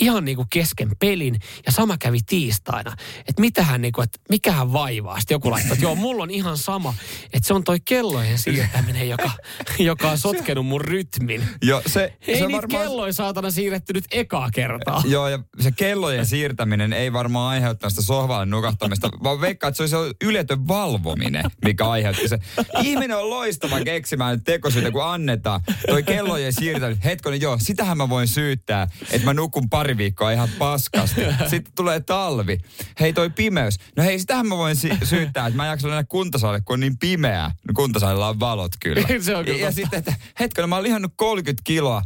ihan 0.00 0.24
niin 0.24 0.36
kuin 0.36 0.48
kesken 0.52 0.90
pelin 0.98 1.40
ja 1.66 1.72
sama 1.72 1.98
kävi 1.98 2.18
tiistaina. 2.26 2.96
Että 3.18 3.40
mitähän 3.40 3.80
niin 3.82 3.92
kuin, 3.92 4.04
että 4.04 4.18
mikähän 4.28 4.72
vaivaa. 4.72 5.20
Sitten 5.20 5.34
joku 5.34 5.50
laittoi, 5.50 5.72
että 5.72 5.84
joo, 5.84 5.94
mulla 5.94 6.22
on 6.22 6.30
ihan 6.30 6.58
sama, 6.58 6.94
että 7.24 7.46
se 7.46 7.54
on 7.54 7.64
toi 7.64 7.80
kellojen 7.80 8.38
siirtäminen, 8.38 9.08
joka, 9.08 9.30
joka 9.78 10.10
on 10.10 10.18
sotkenut 10.18 10.66
mun 10.66 10.80
rytmin. 10.80 11.48
Joo, 11.62 11.82
se, 11.86 12.16
Ei 12.26 12.38
se 12.38 12.46
niitä 12.46 12.62
varmaan... 12.62 12.82
kelloja 12.82 13.12
saatana 13.12 13.50
siirretty 13.50 13.92
nyt 13.92 14.04
ekaa 14.10 14.50
kertaa. 14.54 15.02
Joo, 15.06 15.28
ja 15.28 15.38
se 15.60 15.72
kellojen 15.72 16.26
siirtäminen 16.26 16.92
ei 16.92 17.12
varmaan 17.12 17.50
aiheuttanut 17.50 17.92
sitä 17.92 18.02
sohvalle 18.02 18.46
nukahtamista, 18.46 19.10
vaan 19.22 19.40
veikkaa, 19.40 19.68
että 19.68 19.86
se 19.86 19.96
oli 19.96 20.08
se 20.08 20.14
yletön 20.24 20.68
valvominen, 20.68 21.44
mikä 21.64 21.88
aiheutti 21.88 22.28
se. 22.28 22.38
Ihminen 22.82 23.16
on 23.16 23.30
loistava 23.30 23.80
keksimään 23.80 24.42
tekosyitä, 24.44 24.93
kun 24.94 25.04
annetaan. 25.04 25.60
Toi 25.86 26.02
kellojen 26.02 26.52
siirtäminen, 26.52 27.02
hetkonen, 27.04 27.40
joo, 27.40 27.58
sitähän 27.60 27.96
mä 27.96 28.08
voin 28.08 28.28
syyttää, 28.28 28.88
että 29.10 29.24
mä 29.24 29.34
nukun 29.34 29.70
pari 29.70 29.96
viikkoa 29.96 30.30
ihan 30.30 30.48
paskasti. 30.58 31.20
Sitten 31.50 31.72
tulee 31.76 32.00
talvi. 32.00 32.58
Hei, 33.00 33.12
toi 33.12 33.30
pimeys. 33.30 33.78
No 33.96 34.04
hei, 34.04 34.18
sitähän 34.18 34.46
mä 34.46 34.56
voin 34.56 34.76
si- 34.76 34.98
syyttää, 35.04 35.46
että 35.46 35.56
mä 35.56 35.64
en 35.64 35.70
jaksa 35.70 35.88
mennä 35.88 36.04
kuntosalille, 36.04 36.60
kun 36.60 36.74
on 36.74 36.80
niin 36.80 36.98
pimeää. 36.98 37.50
No 37.68 37.74
kuntosalilla 37.76 38.28
on 38.28 38.40
valot 38.40 38.72
kyllä. 38.80 39.02
Se 39.20 39.36
on 39.36 39.44
kyllä 39.44 39.58
ja, 39.58 39.64
ja 39.64 39.72
sitten, 39.72 39.98
että 39.98 40.14
hetkonen, 40.40 40.68
mä 40.68 40.74
oon 40.74 40.82
lihannut 40.84 41.12
30 41.16 41.62
kiloa. 41.64 42.02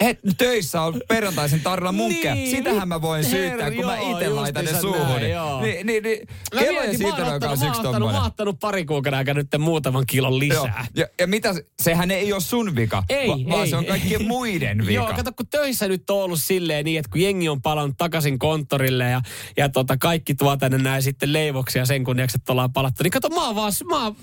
Et, 0.00 0.18
töissä 0.38 0.82
on 0.82 1.00
perjantaisen 1.08 1.60
tarjolla 1.60 1.92
munkkeja. 1.92 2.34
Niin, 2.34 2.50
Sitähän 2.56 2.88
mä 2.88 3.02
voin 3.02 3.24
her- 3.24 3.30
syyttää, 3.30 3.70
kun 3.70 3.84
mä 3.86 3.96
joo, 3.96 4.12
itse 4.18 4.28
laitan 4.28 4.64
ne 4.64 4.80
suuhun. 4.80 5.06
näin, 5.06 5.30
joo. 5.30 5.60
Niin, 5.60 5.86
niin, 5.86 6.02
niin. 6.02 6.28
Mä 6.54 6.60
Kellojen 6.60 6.88
mietin, 6.90 7.06
mä 7.06 7.14
oon 7.14 7.22
ottanut, 7.22 7.40
kanssa 7.40 7.66
mä 7.66 7.72
oon 7.72 7.86
ottanut, 7.86 8.10
mä 8.12 8.16
oon 8.18 8.26
ottanut 8.26 8.60
pari 8.60 8.84
kuukauden 8.84 9.18
aikana 9.18 9.40
nyt 9.40 9.48
muutaman 9.58 10.04
kilon 10.06 10.32
Joo. 10.32 10.38
lisää. 10.38 10.86
Ja, 10.96 11.06
ja 11.20 11.26
mitä, 11.26 11.54
se- 11.54 11.66
sehän 11.82 12.10
ei 12.10 12.32
ole 12.32 12.40
sun 12.40 12.76
vika, 12.76 13.02
Ei, 13.08 13.28
va- 13.28 13.38
vaan 13.50 13.64
ei, 13.64 13.70
se 13.70 13.76
on 13.76 13.84
kaikkien 13.84 14.26
muiden 14.26 14.78
vika. 14.86 14.92
Joo, 14.92 15.12
kato 15.16 15.32
kun 15.36 15.46
töissä 15.46 15.88
nyt 15.88 16.10
on 16.10 16.22
ollut 16.22 16.40
silleen 16.42 16.84
niin, 16.84 16.98
että 16.98 17.10
kun 17.10 17.20
jengi 17.20 17.48
on 17.48 17.62
palannut 17.62 17.96
takaisin 17.98 18.38
konttorille 18.38 19.04
ja, 19.10 19.20
ja 19.56 19.68
tota, 19.68 19.96
kaikki 19.96 20.34
tuo 20.34 20.56
tänne 20.56 20.78
näin 20.78 21.02
sitten 21.02 21.32
leivoksia 21.32 21.86
sen 21.86 22.04
kunniaksi, 22.04 22.36
että 22.38 22.52
ollaan 22.52 22.72
palattu. 22.72 23.02
Niin 23.02 23.10
kato, 23.10 23.28
mä 23.28 23.46
oon 23.46 23.56
vaan, 23.56 23.72
mä 23.84 24.04
oon, 24.04 24.16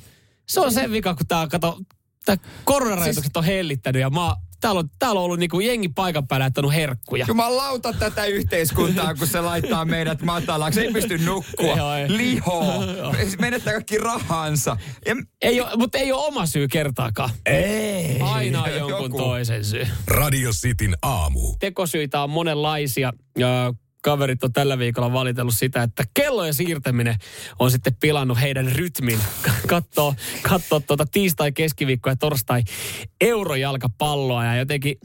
se 0.48 0.60
on 0.60 0.72
sen 0.74 0.92
vika, 0.92 1.16
kun 1.16 1.28
tää, 1.28 1.48
kato, 1.48 1.80
tää 2.36 2.38
koronarajoitukset 2.64 3.24
Siis- 3.24 3.38
on 3.38 3.44
hellittänyt 3.44 4.02
ja 4.02 4.10
mä 4.10 4.26
oon, 4.26 4.36
täällä 4.62 4.80
on, 4.80 4.90
täällä 5.00 5.20
on 5.20 5.26
ollut 5.26 5.40
niinku 5.40 5.60
jengi 5.60 5.90
paikan 5.90 6.28
päällä, 6.28 6.46
että 6.46 6.62
on 6.62 6.72
herkkuja. 6.72 7.26
Jumalauta 7.28 7.94
tätä 7.94 8.26
yhteiskuntaa, 8.26 9.16
kun 9.16 9.28
se 9.28 9.42
laittaa 9.42 9.86
meidät 9.86 10.22
matalaksi. 10.22 10.82
Ei 10.82 10.94
pysty 10.94 11.18
nukkua. 11.18 11.76
Liho. 12.08 12.64
Menettää 13.40 13.74
kaikki 13.74 13.98
rahansa. 13.98 14.78
Ja, 15.06 15.16
Ei 15.42 15.62
ole, 15.62 15.70
mutta 15.78 15.98
ei 15.98 16.12
ole 16.12 16.26
oma 16.26 16.46
syy 16.46 16.68
kertaakaan. 16.68 17.30
ei. 17.46 18.20
Aina 18.22 18.64
on 18.64 18.76
jonkun 18.76 19.04
Joku. 19.04 19.18
toisen 19.18 19.66
syy. 19.66 19.88
Radio 20.08 20.52
Cityn 20.52 20.96
aamu. 21.02 21.56
tekosyitä 21.60 22.22
on 22.24 22.30
monenlaisia. 22.30 23.14
Ja 23.38 23.74
kaverit 24.08 24.44
on 24.44 24.54
tällä 24.54 24.80
viikolla 24.80 25.14
valitellut 25.14 25.54
sitä, 25.54 25.84
että 25.84 26.04
kellojen 26.14 26.54
siirtäminen 26.54 27.16
on 27.60 27.72
sitten 27.72 27.96
pilannut 27.96 28.42
heidän 28.42 28.72
rytmin. 28.72 29.20
Katsoo, 29.68 30.16
katsoo 30.42 30.80
tuota 30.80 31.06
tiistai, 31.06 31.52
keskiviikko 31.52 32.10
ja 32.10 32.16
torstai 32.16 32.64
eurojalkapalloa 33.22 34.46
ja 34.46 34.56
jotenkin 34.56 35.00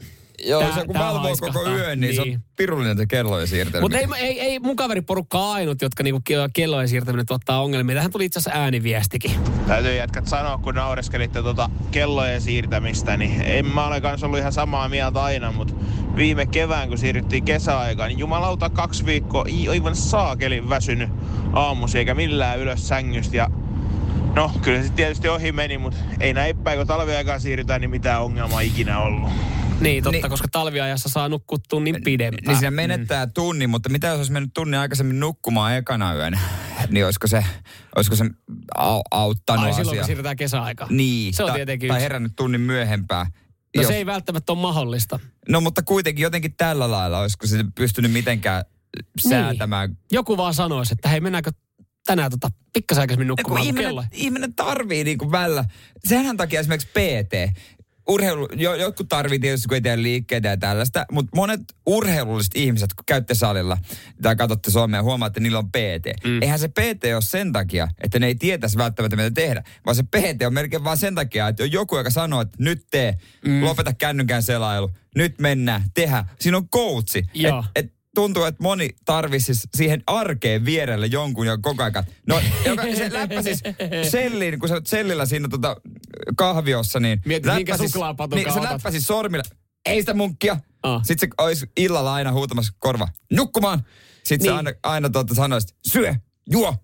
Joo, 0.45 0.61
Tää- 0.61 0.75
se 0.75 0.85
kun 0.85 0.93
tää 0.93 1.13
valvoo 1.13 1.35
koko 1.39 1.65
yön, 1.69 1.99
niin, 1.99 2.15
se 2.15 2.21
on 2.21 2.27
Niin. 2.27 2.43
pirullinen 2.55 2.97
se 2.97 3.05
kellojen 3.05 3.47
siirtely. 3.47 3.81
Mutta 3.81 3.97
ei, 3.97 4.07
ei, 4.17 4.39
ei 4.39 4.59
mun 4.59 4.75
kaveriporukka 4.75 5.51
ainut, 5.51 5.81
jotka 5.81 6.03
niinku 6.03 6.21
ke- 6.29 6.49
kellojen 6.53 6.87
siirtäminen 6.89 7.25
tuottaa 7.25 7.61
ongelmia. 7.61 7.95
Tähän 7.95 8.11
tuli 8.11 8.25
itse 8.25 8.39
asiassa 8.39 8.59
ääniviestikin. 8.59 9.31
Täytyy 9.67 9.95
jätkät 9.95 10.27
sanoa, 10.27 10.57
kun 10.57 10.75
naureskelitte 10.75 11.41
tuota 11.41 11.69
kellojen 11.91 12.41
siirtämistä, 12.41 13.17
niin 13.17 13.41
en 13.41 13.65
mä 13.65 13.87
ole 13.87 14.01
kanssa 14.01 14.25
ollut 14.27 14.39
ihan 14.39 14.53
samaa 14.53 14.89
mieltä 14.89 15.23
aina, 15.23 15.51
mutta 15.51 15.73
viime 16.15 16.45
kevään, 16.45 16.89
kun 16.89 16.97
siirryttiin 16.97 17.45
kesäaikaan, 17.45 18.09
niin 18.09 18.19
jumalauta 18.19 18.69
kaksi 18.69 19.05
viikkoa 19.05 19.45
i- 19.49 19.69
aivan 19.69 19.95
saakelin 19.95 20.69
väsynyt 20.69 21.09
aamusi 21.53 21.97
eikä 21.97 22.13
millään 22.13 22.59
ylös 22.59 22.87
sängystä. 22.87 23.37
Ja 23.37 23.49
no, 24.35 24.51
kyllä 24.61 24.83
se 24.83 24.89
tietysti 24.89 25.29
ohi 25.29 25.51
meni, 25.51 25.77
mutta 25.77 25.97
ei 26.19 26.33
näin 26.33 26.57
päin, 26.57 26.77
kun 26.77 26.87
talviaikaan 26.87 27.41
siirrytään, 27.41 27.81
niin 27.81 27.89
mitään 27.91 28.21
ongelmaa 28.21 28.61
ikinä 28.61 28.99
ollut. 28.99 29.29
Niin, 29.81 30.03
totta, 30.03 30.11
Niin. 30.11 30.21
niin. 30.23 30.29
koska 30.29 30.47
talviajassa 30.51 31.09
saa 31.09 31.29
nukkua 31.29 31.57
tunnin 31.69 31.95
pidempään. 32.03 32.43
Niin 32.47 32.57
siinä 32.57 32.71
menettää 32.71 33.27
tunnin, 33.27 33.69
mutta 33.69 33.89
mitä 33.89 34.07
jos 34.07 34.17
olisi 34.17 34.31
mennyt 34.31 34.51
tunnin 34.53 34.79
aikaisemmin 34.79 35.19
nukkumaan 35.19 35.75
ekana 35.75 36.13
yönä? 36.15 36.39
Niin 36.89 37.05
olisiko 37.05 37.27
se, 37.27 37.45
olisiko 37.95 38.15
se 38.15 38.25
au, 38.77 39.01
auttanut 39.11 39.65
Ai 39.65 39.73
silloin, 39.73 39.85
kun 39.85 39.99
asia? 39.99 40.05
siirrytään 40.05 40.35
kesäaikaan. 40.35 40.97
Niin. 40.97 41.33
Se 41.33 41.43
on 41.43 41.49
tai, 41.49 41.57
tietenkin 41.57 41.87
Tai 41.87 41.97
yksi. 41.97 42.03
herännyt 42.03 42.31
tunnin 42.35 42.61
myöhempään. 42.61 43.27
No 43.75 43.81
Jos- 43.81 43.87
se 43.87 43.95
ei 43.95 44.05
välttämättä 44.05 44.51
ole 44.51 44.61
mahdollista. 44.61 45.19
No 45.49 45.61
mutta 45.61 45.81
kuitenkin 45.81 46.23
jotenkin 46.23 46.53
tällä 46.57 46.91
lailla, 46.91 47.19
olisiko 47.19 47.47
se 47.47 47.65
pystynyt 47.75 48.11
mitenkään 48.11 48.63
säätämään. 49.29 49.89
Niin. 49.89 49.97
Joku 50.11 50.37
vaan 50.37 50.53
sanoisi, 50.53 50.93
että 50.93 51.09
hei 51.09 51.19
mennäänkö 51.21 51.51
tänään 52.05 52.31
tota, 52.31 52.49
pikkasen 52.73 53.01
aikaisemmin 53.01 53.27
kun 53.27 53.35
nukkumaan 53.39 53.63
kuin 53.65 53.75
kello. 53.75 54.01
ihminen, 54.01 54.19
ihminen 54.25 54.55
tarvii 54.55 55.03
niinku 55.03 55.31
välillä. 55.31 55.65
Senhän 56.07 56.37
takia 56.37 56.59
esimerkiksi 56.59 56.87
PT. 56.87 57.57
Urheilu, 58.07 58.47
jo, 58.55 58.75
jotkut 58.75 59.09
tarvii 59.09 59.39
tietysti, 59.39 59.67
kun 59.67 59.75
ei 59.75 59.81
tee 59.81 60.01
liikkeitä 60.01 60.49
ja 60.49 60.57
tällaista, 60.57 61.05
mutta 61.11 61.31
monet 61.35 61.61
urheilulliset 61.85 62.55
ihmiset, 62.55 62.93
kun 62.93 63.05
käytte 63.05 63.35
salilla 63.35 63.77
tai 64.21 64.35
katsotte 64.35 64.71
Suomea 64.71 65.03
huomaatte, 65.03 65.31
että 65.31 65.39
niillä 65.39 65.59
on 65.59 65.69
PT. 65.69 66.23
Mm. 66.23 66.41
Eihän 66.41 66.59
se 66.59 66.67
PT 66.67 67.03
ole 67.13 67.21
sen 67.21 67.51
takia, 67.51 67.87
että 68.03 68.19
ne 68.19 68.27
ei 68.27 68.35
tietäisi 68.35 68.77
välttämättä, 68.77 69.15
mitä 69.15 69.31
tehdä, 69.31 69.63
vaan 69.85 69.95
se 69.95 70.03
PT 70.03 70.41
on 70.45 70.53
melkein 70.53 70.83
vaan 70.83 70.97
sen 70.97 71.15
takia, 71.15 71.47
että 71.47 71.63
on 71.63 71.71
joku, 71.71 71.97
joka 71.97 72.09
sanoo, 72.09 72.41
että 72.41 72.57
nyt 72.59 72.85
tee, 72.91 73.17
mm. 73.45 73.63
lopeta 73.63 73.93
kännykän 73.93 74.43
selailu, 74.43 74.89
nyt 75.15 75.39
mennään, 75.39 75.83
tehdä. 75.93 76.25
Siinä 76.39 76.57
on. 76.57 76.67
Joo. 77.33 77.63
Et, 77.75 77.85
et 77.85 77.93
tuntuu, 78.15 78.43
että 78.43 78.63
moni 78.63 78.89
tarvitsisi 79.05 79.67
siihen 79.75 80.03
arkeen 80.07 80.65
vierelle 80.65 81.05
jonkun, 81.05 81.45
joka 81.47 81.61
koko 81.61 81.83
ajan... 81.83 82.03
No, 82.27 82.41
joka, 82.65 82.83
se 82.83 83.13
läppäsis 83.19 83.59
selliin, 84.09 84.59
kun 84.59 84.69
sä 84.69 84.75
oot 84.75 84.87
sellillä 84.87 85.25
siinä 85.25 85.47
tota 85.47 85.75
kahviossa, 86.35 86.99
niin... 86.99 87.21
Mietit, 87.25 87.51
suklaapatukan 87.77 88.43
Niin, 88.43 88.53
se 88.53 88.61
läppäsis 88.61 89.07
sormilla. 89.07 89.43
Ei 89.85 90.01
sitä 90.01 90.13
munkkia. 90.13 90.57
Ah. 90.83 91.01
Sitten 91.03 91.29
se 91.29 91.43
olisi 91.43 91.71
illalla 91.77 92.13
aina 92.13 92.31
huutamassa 92.31 92.73
korva. 92.79 93.07
Nukkumaan. 93.31 93.83
Sitten 94.23 94.39
Niin. 94.39 94.53
se 94.53 94.57
aina, 94.57 94.71
aina 94.83 95.09
tuota 95.09 95.35
sanoisi, 95.35 95.75
syö, 95.87 96.15
juo. 96.51 96.75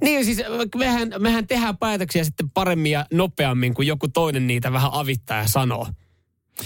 Niin 0.00 0.24
siis 0.24 0.42
mehän, 0.76 1.12
mehän 1.18 1.46
tehdään 1.46 1.76
päätöksiä 1.76 2.24
sitten 2.24 2.50
paremmin 2.50 2.92
ja 2.92 3.06
nopeammin, 3.12 3.74
kuin 3.74 3.88
joku 3.88 4.08
toinen 4.08 4.46
niitä 4.46 4.72
vähän 4.72 4.90
avittaa 4.92 5.38
ja 5.38 5.48
sanoo. 5.48 5.88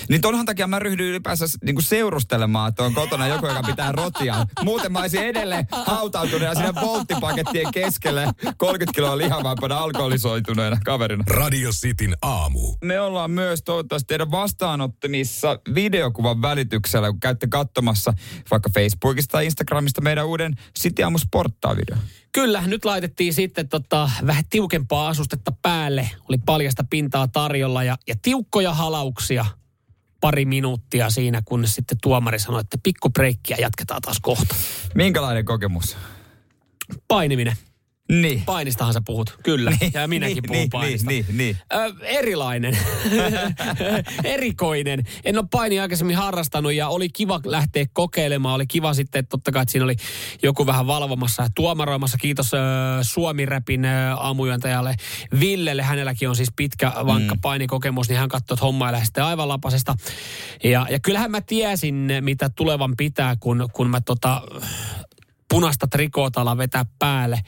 Niin 0.09 0.21
tonhan 0.21 0.47
takia 0.47 0.67
mä 0.67 0.79
ryhdyin 0.79 1.09
ylipäänsä 1.09 1.47
niinku 1.65 1.81
seurustelemaan, 1.81 2.69
että 2.69 2.83
on 2.85 2.95
kotona 2.95 3.27
joku, 3.27 3.47
joka 3.47 3.63
pitää 3.63 3.93
rotia. 3.93 4.47
Muuten 4.65 4.93
mä 4.93 5.01
olisin 5.01 5.23
edelleen 5.23 5.67
hautautuneena 5.87 6.55
siinä 6.55 6.75
volttipakettien 6.75 7.73
keskelle 7.73 8.27
30 8.57 8.95
kiloa 8.95 9.19
lihavampana 9.19 9.79
alkoholisoituneena 9.79 10.79
kaverina. 10.85 11.25
Radio 11.27 11.71
Cityn 11.71 12.17
aamu. 12.23 12.77
Me 12.85 13.01
ollaan 13.01 13.31
myös 13.31 13.63
toivottavasti 13.63 14.07
teidän 14.07 14.31
vastaanottimissa 14.31 15.59
videokuvan 15.75 16.43
välityksellä, 16.43 17.11
kun 17.11 17.21
käytte 17.21 17.47
katsomassa 17.47 18.15
vaikka 18.51 18.71
Facebookista 18.75 19.33
tai 19.33 19.45
Instagramista 19.45 20.01
meidän 20.01 20.27
uuden 20.27 20.55
City 20.81 21.03
Aamu 21.03 21.19
Sporttaa 21.19 21.77
video. 21.77 21.97
Kyllä, 22.33 22.63
nyt 22.67 22.85
laitettiin 22.85 23.35
sitten 23.35 23.69
tota, 23.69 24.11
vähän 24.27 24.45
tiukempaa 24.51 25.09
asustetta 25.09 25.53
päälle. 25.63 26.11
Oli 26.29 26.39
paljasta 26.47 26.85
pintaa 26.91 27.29
tarjolla 27.29 27.85
ja, 27.85 27.97
ja 28.09 28.15
tiukkoja 28.23 28.75
halauksia 28.75 29.47
pari 30.21 30.45
minuuttia 30.45 31.11
siinä, 31.11 31.43
kunnes 31.45 31.75
sitten 31.75 31.99
tuomari 32.03 32.39
sanoi, 32.39 32.61
että 32.61 32.79
pikku 32.83 33.11
breikkiä 33.11 33.57
jatketaan 33.61 34.03
taas 34.03 34.21
kohta. 34.21 34.55
Minkälainen 34.95 35.45
kokemus? 35.45 35.97
Painiminen. 37.09 37.57
Niin. 38.11 38.43
Painistahan 38.47 38.93
sä 38.93 39.03
puhut, 39.07 39.39
kyllä. 39.43 39.73
Ja 39.95 40.09
minäkin 40.09 40.35
niin, 40.35 40.43
puhun 40.47 40.61
niin, 40.61 40.71
painista. 40.71 41.11
Niin, 41.11 41.25
niin, 41.29 41.39
niin. 41.39 41.57
Ö, 41.73 41.93
erilainen. 42.03 42.79
Erikoinen. 44.25 45.05
En 45.25 45.39
ole 45.39 45.47
paini 45.51 45.81
aikaisemmin 45.81 46.17
harrastanut 46.17 46.73
ja 46.73 46.89
oli 46.89 47.09
kiva 47.09 47.41
lähteä 47.45 47.87
kokeilemaan. 47.93 48.55
Oli 48.55 48.67
kiva 48.67 48.95
sitten, 48.95 49.19
että 49.19 49.31
totta 49.31 49.53
kai 49.53 49.63
että 49.63 49.73
siinä 49.73 49.85
oli 49.85 49.97
joku 50.43 50.67
vähän 50.67 50.87
valvomassa 50.87 51.43
ja 51.43 51.49
tuomaroimassa. 51.55 52.19
Kiitos 52.19 52.55
ö, 52.55 52.59
Suomi-räpin 53.03 53.85
ö, 53.85 53.89
aamujuontajalle 54.17 54.95
Villelle. 55.41 55.83
Hänelläkin 55.83 56.29
on 56.29 56.37
siis 56.37 56.53
pitkä, 56.57 56.93
vankka 57.07 57.35
mm. 57.35 57.41
painikokemus, 57.41 58.09
niin 58.09 58.19
hän 58.19 58.29
katsoi, 58.29 58.55
että 58.55 58.65
homma 58.65 58.91
ei 58.91 59.05
sitten 59.05 59.25
aivan 59.25 59.49
lapasesta. 59.49 59.95
Ja, 60.65 60.87
ja 60.91 60.99
kyllähän 61.01 61.31
mä 61.31 61.41
tiesin, 61.41 62.09
mitä 62.21 62.51
tulevan 62.57 62.95
pitää, 62.97 63.37
kun, 63.41 63.69
kun 63.73 63.91
mä 63.91 64.01
tota, 64.01 64.43
punaista 65.49 65.87
trikootalla 65.87 66.57
vetää 66.57 66.85
päälle. 66.99 67.41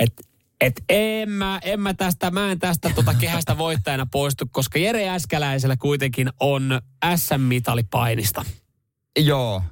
Että 0.00 0.22
et 0.60 0.82
en 0.88 1.30
mä, 1.30 1.60
en 1.62 1.80
mä 1.80 1.94
tästä, 1.94 2.30
mä 2.30 2.52
en 2.52 2.58
tästä 2.58 2.90
tota 2.94 3.14
kehästä 3.14 3.58
voittajana 3.58 4.06
poistu, 4.06 4.44
koska 4.50 4.78
Jere 4.78 5.08
Äskäläisellä 5.08 5.76
kuitenkin 5.76 6.30
on 6.40 6.80
SM-mitali 7.16 7.82
painista. 7.90 8.44
Joo. 9.18 9.62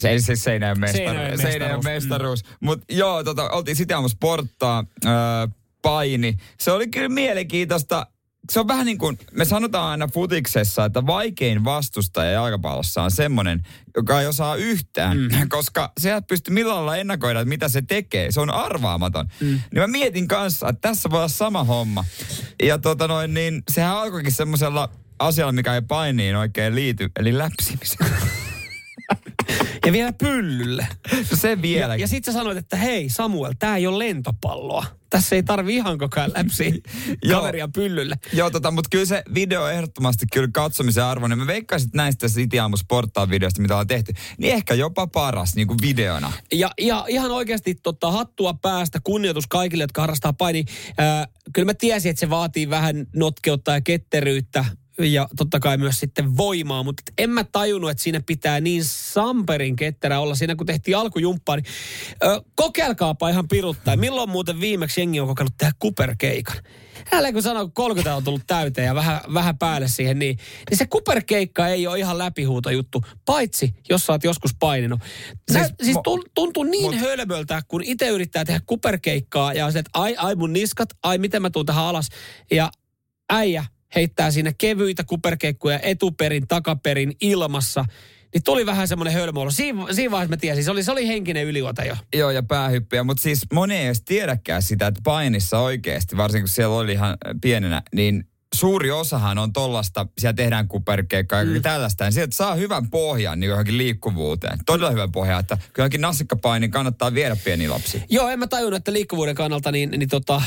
Se 0.00 0.08
ei 0.08 0.20
siis 0.20 0.44
Seinäjoen 0.44 0.80
mestaruus. 0.80 1.40
Seinäjoen 1.40 1.40
mestaruus. 1.42 1.84
mestaruus. 1.84 2.42
Mutta 2.60 2.84
joo, 2.94 3.24
tota, 3.24 3.50
oltiin 3.50 3.76
sitä 3.76 3.94
aamu 3.94 4.08
sporttaa, 4.08 4.84
öö, 5.04 5.12
paini. 5.82 6.36
Se 6.60 6.70
oli 6.72 6.88
kyllä 6.88 7.08
mielenkiintoista. 7.08 8.06
Se 8.50 8.60
on 8.60 8.68
vähän 8.68 8.86
niin 8.86 8.98
kuin, 8.98 9.18
me 9.32 9.44
sanotaan 9.44 9.90
aina 9.90 10.08
futiksessa, 10.08 10.84
että 10.84 11.06
vaikein 11.06 11.64
vastustaja 11.64 12.30
jalkapallossa 12.30 13.02
on 13.02 13.10
semmoinen, 13.10 13.62
joka 13.96 14.20
ei 14.20 14.26
osaa 14.26 14.56
yhtään, 14.56 15.18
mm. 15.18 15.28
koska 15.48 15.92
se 16.00 16.14
ei 16.14 16.20
pysty 16.28 16.50
millään 16.50 16.76
lailla 16.76 16.96
ennakoida, 16.96 17.40
että 17.40 17.48
mitä 17.48 17.68
se 17.68 17.82
tekee. 17.82 18.32
Se 18.32 18.40
on 18.40 18.50
arvaamaton. 18.50 19.28
Mm. 19.40 19.46
Niin 19.46 19.80
mä 19.80 19.86
mietin 19.86 20.28
kanssa, 20.28 20.68
että 20.68 20.88
tässä 20.88 21.10
voi 21.10 21.18
olla 21.18 21.28
sama 21.28 21.64
homma. 21.64 22.04
Ja 22.62 22.78
tota 22.78 23.08
noin, 23.08 23.34
niin 23.34 23.62
sehän 23.72 23.96
alkoikin 23.96 24.32
semmoisella 24.32 24.90
asialla, 25.18 25.52
mikä 25.52 25.74
ei 25.74 25.82
painiin 25.82 26.36
oikein 26.36 26.74
liity, 26.74 27.10
eli 27.16 27.38
läpsimisellä. 27.38 28.16
Ja 29.86 29.92
vielä 29.92 30.12
pyllylle. 30.12 30.88
No 31.12 31.36
se 31.36 31.62
vielä. 31.62 31.94
Ja, 31.94 32.00
ja 32.00 32.08
sit 32.08 32.24
sä 32.24 32.32
sanoit, 32.32 32.58
että 32.58 32.76
hei 32.76 33.08
Samuel, 33.08 33.54
tää 33.58 33.76
ei 33.76 33.86
ole 33.86 33.98
lentopalloa. 33.98 34.86
Tässä 35.10 35.36
ei 35.36 35.42
tarvi 35.42 35.74
ihan 35.74 35.98
koko 35.98 36.20
ajan 36.20 36.32
läpsi 36.36 36.82
Joo. 37.22 37.40
kaveria 37.40 37.68
pyllylle. 37.68 38.14
Joo, 38.32 38.50
tota, 38.50 38.70
mutta 38.70 38.88
kyllä 38.90 39.04
se 39.04 39.22
video 39.34 39.62
on 39.62 39.72
ehdottomasti 39.72 40.26
kyllä 40.32 40.48
katsomisen 40.52 41.04
arvoinen. 41.04 41.38
Mä 41.38 41.46
veikkaisin, 41.46 41.88
että 41.88 41.96
näistä 41.96 42.28
City 42.28 42.58
Aamu 42.58 42.76
Sporttaa 42.76 43.30
videosta, 43.30 43.62
mitä 43.62 43.76
on 43.76 43.86
tehty, 43.86 44.12
niin 44.38 44.54
ehkä 44.54 44.74
jopa 44.74 45.06
paras 45.06 45.54
niin 45.54 45.66
kuin 45.66 45.78
videona. 45.82 46.32
Ja, 46.52 46.70
ja 46.80 47.04
ihan 47.08 47.30
oikeasti 47.30 47.74
tota, 47.74 48.10
hattua 48.10 48.54
päästä, 48.54 49.00
kunnioitus 49.04 49.46
kaikille, 49.46 49.84
jotka 49.84 50.00
harrastaa 50.00 50.32
paini. 50.32 50.64
Ää, 50.98 51.26
kyllä 51.52 51.66
mä 51.66 51.74
tiesin, 51.74 52.10
että 52.10 52.20
se 52.20 52.30
vaatii 52.30 52.70
vähän 52.70 53.06
notkeutta 53.16 53.72
ja 53.72 53.80
ketteryyttä 53.80 54.64
ja 54.98 55.28
totta 55.36 55.60
kai 55.60 55.76
myös 55.76 56.00
sitten 56.00 56.36
voimaa, 56.36 56.82
mutta 56.82 57.02
en 57.18 57.30
mä 57.30 57.44
tajunnut, 57.44 57.90
että 57.90 58.02
siinä 58.02 58.20
pitää 58.26 58.60
niin 58.60 58.84
samperin 58.84 59.76
ketterä 59.76 60.20
olla. 60.20 60.34
Siinä 60.34 60.56
kun 60.56 60.66
tehtiin 60.66 60.96
alkujumppaa, 60.96 61.56
niin 61.56 61.66
ö, 62.24 62.42
kokeilkaapa 62.54 63.28
ihan 63.28 63.48
piruttaa. 63.48 63.96
Milloin 63.96 64.30
muuten 64.30 64.60
viimeksi 64.60 65.00
jengi 65.00 65.20
on 65.20 65.28
kokeillut 65.28 65.56
tehdä 65.58 65.72
kuperkeikan? 65.78 66.56
Älä 67.12 67.32
kun 67.32 67.42
sanoo, 67.42 67.64
kun 67.64 67.72
30 67.72 68.16
on 68.16 68.24
tullut 68.24 68.46
täyteen 68.46 68.86
ja 68.86 68.94
vähän, 68.94 69.20
vähän 69.34 69.58
päälle 69.58 69.88
siihen, 69.88 70.18
niin, 70.18 70.38
niin 70.70 70.78
se 70.78 70.86
kuperkeikka 70.86 71.68
ei 71.68 71.86
ole 71.86 71.98
ihan 71.98 72.18
läpihuuto 72.18 72.70
juttu, 72.70 73.04
paitsi 73.24 73.74
jos 73.88 74.06
sä 74.06 74.12
oot 74.12 74.24
joskus 74.24 74.50
paininut. 74.58 75.00
Nä, 75.52 75.64
Siis 75.64 75.74
siis, 75.82 75.96
tuntuu 76.34 76.64
niin 76.64 76.84
mut- 76.84 76.94
mut, 76.94 77.00
hölmöltä, 77.00 77.62
kun 77.68 77.82
itse 77.84 78.08
yrittää 78.08 78.44
tehdä 78.44 78.60
kuperkeikkaa 78.66 79.52
ja 79.52 79.70
se, 79.70 79.78
että 79.78 79.90
ai, 79.94 80.14
ai 80.18 80.34
mun 80.34 80.52
niskat, 80.52 80.88
ai 81.02 81.18
miten 81.18 81.42
mä 81.42 81.50
tuun 81.50 81.66
tähän 81.66 81.84
alas. 81.84 82.08
Ja 82.50 82.70
äijä 83.30 83.64
heittää 83.94 84.30
siinä 84.30 84.52
kevyitä 84.58 85.04
kuperkeikkoja 85.04 85.80
etuperin, 85.82 86.48
takaperin, 86.48 87.12
ilmassa. 87.20 87.84
Niin 88.34 88.42
tuli 88.42 88.66
vähän 88.66 88.88
semmoinen 88.88 89.14
hölmöolo. 89.14 89.50
Siinä, 89.50 89.92
siinä 89.92 90.10
vaiheessa 90.10 90.30
mä 90.30 90.36
tiesin, 90.36 90.64
se 90.64 90.70
oli, 90.70 90.84
se 90.84 90.92
oli 90.92 91.08
henkinen 91.08 91.44
ylivuota 91.44 91.84
jo. 91.84 91.96
Joo, 92.14 92.30
ja 92.30 92.42
päähyppiä. 92.42 93.04
Mutta 93.04 93.22
siis 93.22 93.42
moni 93.52 93.76
ei 93.76 93.86
edes 93.86 94.02
tiedäkään 94.02 94.62
sitä, 94.62 94.86
että 94.86 95.00
painissa 95.04 95.58
oikeasti, 95.58 96.16
varsinkin 96.16 96.42
kun 96.42 96.48
siellä 96.48 96.76
oli 96.76 96.92
ihan 96.92 97.16
pienenä, 97.40 97.82
niin 97.94 98.28
suuri 98.56 98.90
osahan 98.90 99.38
on 99.38 99.52
tollasta, 99.52 100.06
siellä 100.18 100.34
tehdään 100.34 100.68
kuperkeikkaa 100.68 101.38
ja 101.38 101.44
mm. 101.44 101.62
tällaista, 101.62 102.04
niin 102.04 102.12
sieltä 102.12 102.36
saa 102.36 102.54
hyvän 102.54 102.90
pohjan 102.90 103.40
niin 103.40 103.48
johonkin 103.48 103.78
liikkuvuuteen. 103.78 104.58
Todella 104.66 104.90
hyvän 104.90 105.12
pohjan, 105.12 105.40
että 105.40 105.58
kylläkin 105.72 106.00
nassikkapaini 106.00 106.68
kannattaa 106.68 107.14
viedä 107.14 107.36
pieni 107.44 107.68
lapsi. 107.68 108.02
Joo, 108.10 108.28
en 108.28 108.38
mä 108.38 108.46
tajunnut, 108.46 108.76
että 108.76 108.92
liikkuvuuden 108.92 109.34
kannalta 109.34 109.72
niin, 109.72 109.90
niin 109.90 110.08
tota, 110.08 110.42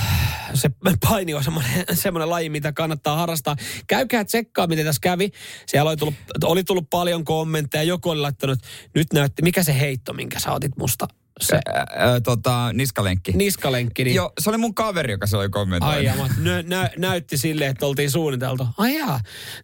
se 0.54 0.70
paini 1.10 1.34
on 1.34 1.44
semmoinen, 1.44 1.86
semmoinen 1.94 2.30
laji, 2.30 2.50
mitä 2.50 2.72
kannattaa 2.72 3.18
harrastaa. 3.18 3.56
Käykää 3.88 4.26
tsekkaa, 4.26 4.68
miten 4.68 4.86
tässä 4.86 5.02
kävi. 5.02 5.32
Siellä 5.66 5.90
oli 5.90 5.98
tullut, 5.98 6.16
oli 6.44 6.64
tullut 6.64 6.90
paljon 6.90 7.26
kommentteja. 7.26 7.84
Joku 7.84 8.10
oli 8.10 8.20
laittanut, 8.20 8.60
nyt 8.96 9.08
näytti, 9.14 9.42
mikä 9.42 9.64
se 9.64 9.80
heitto, 9.80 10.14
minkä 10.14 10.40
sä 10.40 10.52
otit 10.52 10.78
musta 10.78 11.08
se 11.42 11.60
ää, 11.66 12.22
tota, 12.22 12.74
niskalenkki. 12.74 13.32
niskalenkki. 13.32 14.04
Niin, 14.04 14.16
Joo, 14.16 14.32
se 14.40 14.50
oli 14.50 14.58
mun 14.58 14.76
kaveri, 14.76 15.12
joka 15.12 15.28
se 15.28 15.38
oli 15.38 15.50
kommentoinut. 15.50 16.20
Ai 16.20 16.30
nä, 16.38 16.62
nä, 16.62 16.90
näytti 16.98 17.38
silleen, 17.38 17.72
että 17.72 17.86
oltiin 17.86 18.12
suunniteltu. 18.12 18.68
Ai 18.78 18.98
jaa. 18.98 19.20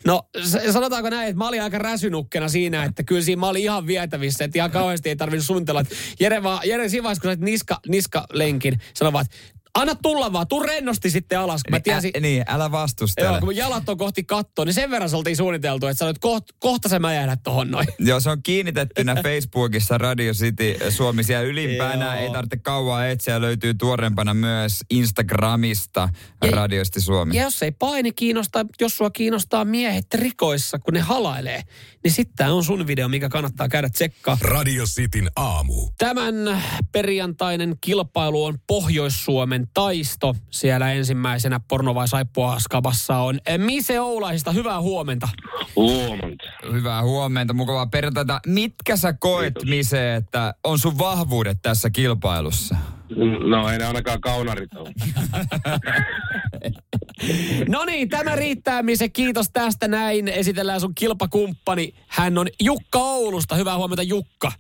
No 0.06 0.24
sanotaanko 0.72 1.10
näin, 1.10 1.30
että 1.30 1.38
mä 1.38 1.48
olin 1.48 1.64
aika 1.64 1.78
räsynukkena 1.78 2.50
siinä, 2.50 2.84
että 2.84 3.04
kyllä 3.04 3.22
siinä 3.22 3.40
mä 3.40 3.48
olin 3.48 3.64
ihan 3.64 3.88
vietävissä, 3.88 4.46
että 4.46 4.60
ihan 4.60 4.72
kauheasti 4.72 5.10
ei 5.10 5.16
tarvinnut 5.16 5.46
suunnitella. 5.46 5.82
Että 5.82 5.96
Jere, 6.20 6.44
vaan, 6.44 6.60
Jere 6.66 6.90
siinä 6.90 7.04
vaiheessa, 7.04 7.22
kun 7.22 7.30
sait 7.30 7.40
niska, 7.40 7.80
niskalenkin, 7.88 8.80
sanoi 8.94 9.14
vaan, 9.14 9.26
että 9.26 9.55
anna 9.76 9.96
tulla 9.96 10.34
vaan, 10.34 10.48
tuu 10.48 10.64
rennosti 10.64 11.10
sitten 11.10 11.40
alas. 11.40 11.64
Kun 11.64 11.72
mä 11.72 11.80
tiesin, 11.80 12.12
Ä, 12.18 12.20
niin, 12.20 12.44
älä 12.48 12.72
vastustele. 12.72 13.28
joo, 13.28 13.40
kun 13.40 13.48
mun 13.48 13.56
jalat 13.56 13.90
on 13.90 13.98
kohti 13.98 14.24
kattoa, 14.24 14.66
niin 14.66 14.74
sen 14.74 14.92
verran 14.92 15.10
se 15.10 15.16
oltiin 15.16 15.36
suunniteltu, 15.38 15.88
että 15.88 16.00
sanoit, 16.00 16.20
koht, 16.20 16.46
kohta 16.60 16.90
se 16.90 17.00
mäjähdät 17.00 17.40
tohon 17.44 17.72
noin. 17.72 17.88
Joo, 18.00 18.20
se 18.20 18.30
on 18.30 18.44
kiinnitettynä 18.44 19.16
Facebookissa 19.24 19.98
Radio 19.98 20.34
City 20.34 20.76
Suomi 20.90 21.24
siellä 21.24 21.44
ylimpänä. 21.44 22.06
Joo. 22.06 22.24
Ei 22.26 22.30
tarvitse 22.32 22.58
kauan 22.58 23.08
etsiä, 23.10 23.42
löytyy 23.42 23.74
tuorempana 23.74 24.34
myös 24.34 24.80
Instagramista 24.90 26.10
Ja- 26.46 26.52
Radio 26.52 26.84
City 26.84 27.02
Suomi. 27.02 27.38
Ja 27.38 27.44
jos 27.44 27.64
ei 27.64 27.72
paini 27.72 28.12
kiinnostaa, 28.12 28.66
jos 28.82 28.98
sua 28.98 29.10
kiinnostaa 29.10 29.66
miehet 29.66 30.14
rikoissa, 30.14 30.80
kun 30.80 30.94
ne 30.94 31.00
halailee, 31.00 31.62
niin 32.04 32.12
sitten 32.12 32.36
tää 32.36 32.54
on 32.54 32.64
sun 32.64 32.88
video, 32.88 33.08
mikä 33.10 33.30
kannattaa 33.30 33.70
käydä 33.70 33.90
tsekkaa. 33.90 34.38
Radio 34.42 34.84
Cityn 34.86 35.30
aamu. 35.36 35.90
Tämän 35.98 36.36
perjantainen 36.92 37.76
kilpailu 37.82 38.44
on 38.46 38.58
Pohjois-Suomen 38.68 39.65
taisto. 39.74 40.36
Siellä 40.50 40.92
ensimmäisenä 40.92 41.60
porno 41.68 41.96
vai 41.96 42.08
saippua 42.08 42.60
skabassa 42.60 43.18
on 43.18 43.40
Mise 43.58 44.00
Oulaisista. 44.00 44.52
Hyvää 44.52 44.82
huomenta. 44.82 45.30
Huomenta. 45.76 46.44
Hyvää 46.72 47.04
huomenta, 47.04 47.54
mukavaa 47.54 47.88
perjantaita. 47.88 48.40
Mitkä 48.48 48.98
sä 48.98 49.14
koet, 49.14 49.54
Mise, 49.66 50.16
että 50.16 50.54
on 50.64 50.80
sun 50.80 50.98
vahvuudet 50.98 51.58
tässä 51.62 51.90
kilpailussa? 51.90 52.76
No 53.50 53.70
ei 53.70 53.78
ne 53.78 53.86
ainakaan 53.86 54.22
kaunarit 54.22 54.74
ole. 54.74 54.92
No 57.68 57.86
niin, 57.86 58.10
tämä 58.10 58.36
riittää 58.36 58.84
Mise. 58.84 59.10
Kiitos 59.10 59.50
tästä 59.54 59.88
näin. 59.88 60.28
Esitellään 60.28 60.82
sun 60.82 60.96
kilpakumppani. 60.96 61.94
Hän 62.08 62.38
on 62.38 62.48
Jukka 62.62 63.00
Oulusta. 63.00 63.56
Hyvää 63.56 63.78
huomenta 63.78 64.04
Jukka. 64.04 64.52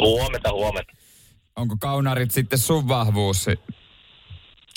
Huomenta, 0.00 0.52
huomenta. 0.52 0.92
Onko 1.56 1.76
kaunarit 1.80 2.30
sitten 2.30 2.58
sun 2.58 2.88
vahvuus? 2.88 3.46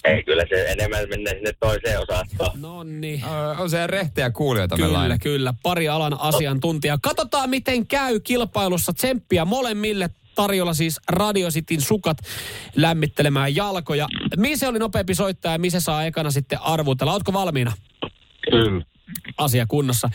Ei, 0.04 0.24
kyllä 0.24 0.44
se 0.50 0.66
enemmän 0.72 1.10
menee 1.10 1.34
sinne 1.34 1.54
toiseen 1.60 2.00
osastoon. 2.00 2.62
No 2.62 2.84
niin. 2.84 3.24
On 3.60 3.70
se 3.70 3.88
rehtejä 3.88 4.30
kuulijoita 4.32 4.78
meillä 4.78 4.88
Kyllä, 4.88 5.00
aina. 5.00 5.18
kyllä. 5.18 5.54
Pari 5.64 5.90
alan 5.90 6.20
asiantuntijaa. 6.20 6.98
Katsotaan, 7.02 7.50
miten 7.50 7.88
käy 7.88 8.20
kilpailussa. 8.20 8.94
Tsemppiä 8.94 9.46
molemmille. 9.46 10.10
Tarjolla 10.36 10.74
siis 10.74 11.00
Radio 11.10 11.50
Cityn 11.50 11.82
sukat 11.82 12.18
lämmittelemään 12.76 13.56
jalkoja. 13.56 14.08
Mise 14.38 14.68
oli 14.68 14.80
nopeampi 14.80 15.16
soittaja 15.16 15.52
ja 15.54 15.60
Mise 15.60 15.80
saa 15.80 16.04
ekana 16.06 16.32
sitten 16.32 16.62
arvutella. 16.62 17.14
Ootko 17.14 17.34
valmiina? 17.34 17.72
Kyllä. 18.52 18.86
Asia 19.38 19.66
kunnossa. 19.68 20.10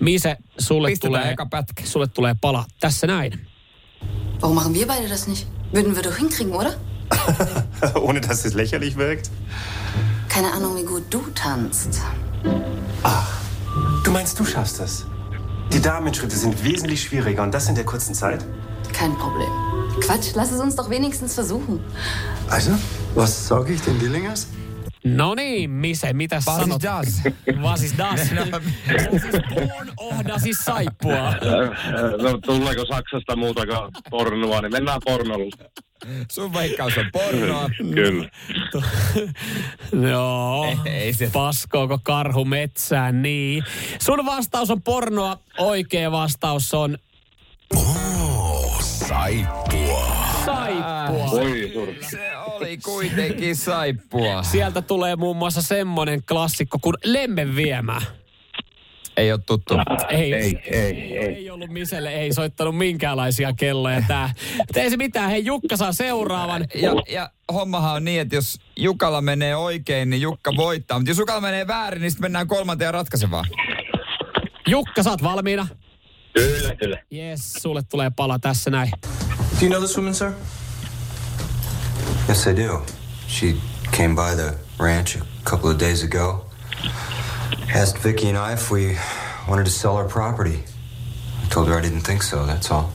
Mise, 0.00 0.36
sulle 0.58 0.88
Pistetään 0.88 1.20
tulee, 1.20 1.32
eka 1.32 1.46
pätkä. 1.46 1.82
sulle 1.86 2.06
tulee 2.06 2.34
pala. 2.40 2.64
Tässä 2.80 3.06
näin. 3.06 3.46
Warum 4.42 4.54
machen 4.54 4.74
wir 4.74 4.86
beide 4.86 5.08
das 5.08 5.28
nicht? 5.28 5.48
Würden 5.74 5.94
wir 5.94 6.04
doch 6.04 6.18
hinkriegen, 6.18 6.54
oder? 6.54 6.70
Ohne 8.00 8.20
dass 8.20 8.44
es 8.44 8.54
lächerlich 8.54 8.96
wirkt? 8.96 9.30
Keine 10.28 10.52
Ahnung, 10.52 10.76
wie 10.76 10.84
gut 10.84 11.04
du 11.10 11.22
tanzt. 11.34 12.00
Du 14.04 14.10
meinst, 14.10 14.38
du 14.38 14.44
schaffst 14.44 14.80
das? 14.80 15.04
Die 15.72 15.80
Damenschritte 15.80 16.36
sind 16.36 16.64
wesentlich 16.64 17.02
schwieriger 17.02 17.42
und 17.42 17.52
das 17.52 17.68
in 17.68 17.74
der 17.74 17.84
kurzen 17.84 18.14
Zeit? 18.14 18.44
Kein 18.92 19.14
Problem. 19.16 19.48
Quatsch, 20.00 20.30
lass 20.34 20.50
es 20.50 20.60
uns 20.60 20.76
doch 20.76 20.88
wenigstens 20.90 21.34
versuchen. 21.34 21.80
Also, 22.48 22.72
was 23.14 23.48
sage 23.48 23.74
ich 23.74 23.80
den 23.82 23.98
Dillingers? 23.98 24.46
No 25.04 25.34
niin, 25.34 25.70
Mise, 25.70 26.12
mitä 26.12 26.36
Was 26.36 26.44
sanot? 26.44 26.82
is 26.84 26.90
das? 26.90 27.22
Was 27.62 27.82
is 27.82 27.94
das? 27.98 28.20
On 29.10 29.20
siis 29.20 29.42
porn, 29.54 29.92
oh, 29.96 30.14
saippua. 30.64 31.34
No 32.22 32.38
tuleeko 32.46 32.84
Saksasta 32.86 33.36
muutakaan 33.36 33.90
pornoa, 34.10 34.60
niin 34.60 34.72
mennään 34.72 35.00
pornolle. 35.04 35.50
Sun 36.32 36.52
veikkaus 36.54 36.98
on 36.98 37.04
pornoa. 37.12 37.70
Kyllä. 37.94 38.28
Joo. 40.10 40.64
Ei, 40.64 40.92
ei 40.92 41.12
se- 41.12 41.30
Paskooko 41.32 41.98
karhu 42.02 42.44
metsään, 42.44 43.22
niin. 43.22 43.64
Sun 43.98 44.26
vastaus 44.26 44.70
on 44.70 44.82
pornoa. 44.82 45.38
Oikea 45.58 46.12
vastaus 46.12 46.74
on 46.74 46.98
Oh, 47.76 48.82
saippua. 48.82 50.16
saippua. 50.44 51.30
Oi, 51.30 51.70
sur. 51.72 51.88
Oli 52.68 52.76
kuitenkin 52.76 53.56
saippua. 53.56 54.42
Sieltä 54.42 54.82
tulee 54.82 55.16
muun 55.16 55.36
muassa 55.36 55.62
semmonen 55.62 56.22
klassikko 56.22 56.78
kuin 56.78 56.94
Lemmen 57.04 57.56
viemä. 57.56 58.00
Ei 59.16 59.32
ole 59.32 59.40
tuttu. 59.46 59.74
Ei, 60.08 60.34
Ei, 60.34 60.58
ei, 60.64 61.16
ei. 61.16 61.34
ei 61.36 61.50
ollut 61.50 61.70
Miselle, 61.70 62.10
ei 62.10 62.32
soittanut 62.32 62.76
minkäänlaisia 62.76 63.52
kelloja 63.52 64.02
tää. 64.08 64.34
Ei 64.76 64.90
se 64.90 64.96
mitään, 64.96 65.30
hei 65.30 65.44
Jukka 65.44 65.76
saa 65.76 65.92
seuraavan. 65.92 66.64
Ja, 66.74 66.92
ja 67.08 67.30
hommahan 67.52 67.94
on 67.96 68.04
niin, 68.04 68.20
että 68.20 68.34
jos 68.34 68.60
Jukalla 68.76 69.20
menee 69.20 69.56
oikein, 69.56 70.10
niin 70.10 70.22
Jukka 70.22 70.52
voittaa. 70.56 70.98
Mutta 70.98 71.10
jos 71.10 71.18
Jukalla 71.18 71.40
menee 71.40 71.66
väärin, 71.66 72.00
niin 72.02 72.10
sitten 72.10 72.24
mennään 72.24 72.46
kolmanteen 72.48 72.94
ratkaisevaan. 72.94 73.44
Jukka, 74.66 75.02
sä 75.02 75.10
oot 75.10 75.22
valmiina? 75.22 75.68
Kyllä, 76.34 76.74
kyllä. 76.74 76.98
Yes, 77.14 77.52
sulle 77.52 77.82
tulee 77.90 78.10
pala 78.16 78.38
tässä 78.38 78.70
näin. 78.70 78.90
Do 79.00 79.06
you 79.62 79.68
know 79.68 79.80
this 79.82 79.96
woman, 79.96 80.14
sir? 80.14 80.30
Yes, 82.28 82.46
I 82.46 82.52
do. 82.52 82.82
She 83.26 83.58
came 83.90 84.14
by 84.14 84.34
the 84.34 84.54
ranch 84.78 85.16
a 85.16 85.22
couple 85.44 85.70
of 85.70 85.78
days 85.78 86.02
ago. 86.02 86.44
Asked 87.74 87.98
Vicky 87.98 88.28
and 88.28 88.36
I 88.36 88.52
if 88.52 88.70
we 88.70 88.98
wanted 89.48 89.64
to 89.64 89.70
sell 89.70 89.96
our 89.96 90.06
property. 90.06 90.62
I 91.42 91.48
told 91.48 91.68
her 91.68 91.78
I 91.78 91.80
didn't 91.80 92.02
think 92.02 92.22
so, 92.22 92.44
that's 92.44 92.70
all. 92.70 92.92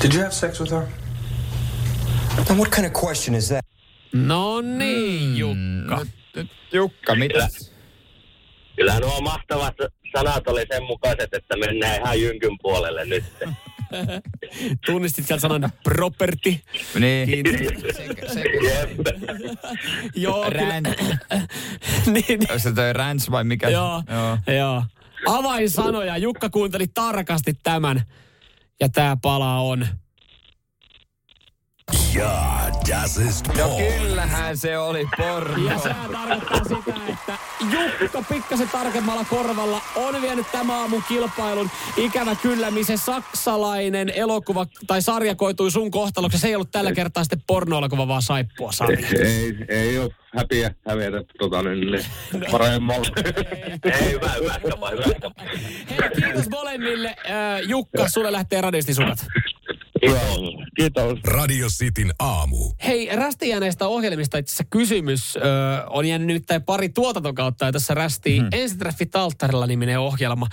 Did 0.00 0.14
you 0.14 0.20
have 0.20 0.32
sex 0.32 0.58
with 0.58 0.70
her? 0.70 0.88
And 2.48 2.58
what 2.58 2.70
kind 2.70 2.86
of 2.86 2.94
question 2.94 3.34
is 3.34 3.50
that? 3.50 3.64
No 4.12 4.60
niin, 4.62 5.36
Jukka. 5.36 6.06
Jukka, 6.72 7.14
mitä? 7.14 7.48
Kyllä 8.76 9.00
nuo 9.00 9.20
mahtavat 9.20 9.74
sanat 10.16 10.48
oli 10.48 10.64
sen 10.72 10.82
mukaiset, 10.82 11.34
että 11.34 11.56
mennään 11.56 12.00
ihan 12.00 12.20
jynkyn 12.20 12.56
puolelle 12.62 13.04
nyt. 13.04 13.24
Tunnistit 14.86 15.26
sieltä 15.26 15.40
sanan 15.40 15.72
property. 15.82 16.56
Niin. 17.00 17.44
Joo. 20.14 20.50
Rän, 20.50 20.82
niin, 22.06 22.24
niin. 22.28 22.40
onko 22.40 22.58
se 22.58 22.72
toi 22.72 22.92
Rans 22.92 23.30
vai 23.30 23.44
mikä? 23.44 23.68
Joo, 23.68 24.02
Joo. 24.10 24.56
joo. 24.56 24.82
Avainsanoja. 25.26 26.16
Jukka 26.16 26.50
kuunteli 26.50 26.86
tarkasti 26.86 27.54
tämän. 27.62 28.02
Ja 28.80 28.88
tää 28.88 29.16
pala 29.22 29.58
on... 29.58 29.86
Ja, 32.14 32.70
das 32.88 33.16
ist 33.18 33.46
No 33.46 33.68
porn. 33.68 33.84
kyllähän 33.98 34.56
se 34.56 34.78
oli 34.78 35.08
porno. 35.16 35.70
Ja 35.70 35.78
sehän 35.78 36.10
tarkoittaa 36.10 36.64
sitä, 36.64 37.00
että 37.08 37.38
Jukka 38.00 38.22
pikkasen 38.22 38.68
tarkemmalla 38.68 39.24
korvalla 39.24 39.80
on 39.96 40.22
vienyt 40.22 40.46
tämä 40.52 40.80
aamun 40.80 41.04
kilpailun. 41.08 41.70
Ikävä 41.96 42.34
kyllä, 42.42 42.70
missä 42.70 42.96
saksalainen 42.96 44.10
elokuva 44.14 44.66
tai 44.86 45.02
sarja 45.02 45.34
koitui 45.34 45.70
sun 45.70 45.90
kohtaloksi. 45.90 46.38
Se 46.38 46.48
ei 46.48 46.54
ollut 46.54 46.70
tällä 46.70 46.92
kertaa 46.92 47.24
sitten 47.24 47.42
pornoelokuva, 47.46 48.08
vaan 48.08 48.22
saippua 48.22 48.72
sarja. 48.72 49.08
Ei, 49.24 49.54
ei 49.68 49.98
ole 49.98 50.10
häpiä 50.36 50.74
hävetä 50.88 51.22
tota 51.38 51.62
niin, 51.62 51.80
niin 51.90 52.04
paremmalle. 52.52 53.08
Ei, 53.84 54.12
hyvä, 54.12 54.30
hyvä, 54.40 54.54
hyvä, 54.64 55.14
kapa. 55.20 55.42
Hei, 55.90 56.10
kiitos 56.22 56.48
molemmille. 56.50 57.08
Äh, 57.08 57.60
Jukka, 57.68 58.08
sulle 58.08 58.32
lähtee 58.32 58.60
radistisukat. 58.60 59.26
Kiitos. 60.00 60.38
Kiitos. 60.76 61.18
Radio 61.24 61.66
Cityn 61.68 62.12
aamu. 62.18 62.72
Hei, 62.86 63.08
rästijääneistä 63.16 63.86
ohjelmista 63.86 64.38
itse 64.38 64.50
asiassa 64.50 64.64
kysymys. 64.70 65.36
Ö, 65.36 65.40
on 65.90 66.06
jäänyt 66.06 66.26
nimittäin 66.26 66.62
pari 66.62 66.88
tuotantokautta 66.88 67.64
ja 67.64 67.72
tässä 67.72 67.94
rästii 67.94 68.38
hmm. 68.38 68.48
Ensitreffi 68.52 69.06
Talttarilla 69.06 69.66
niminen 69.66 70.00
ohjelma. 70.00 70.46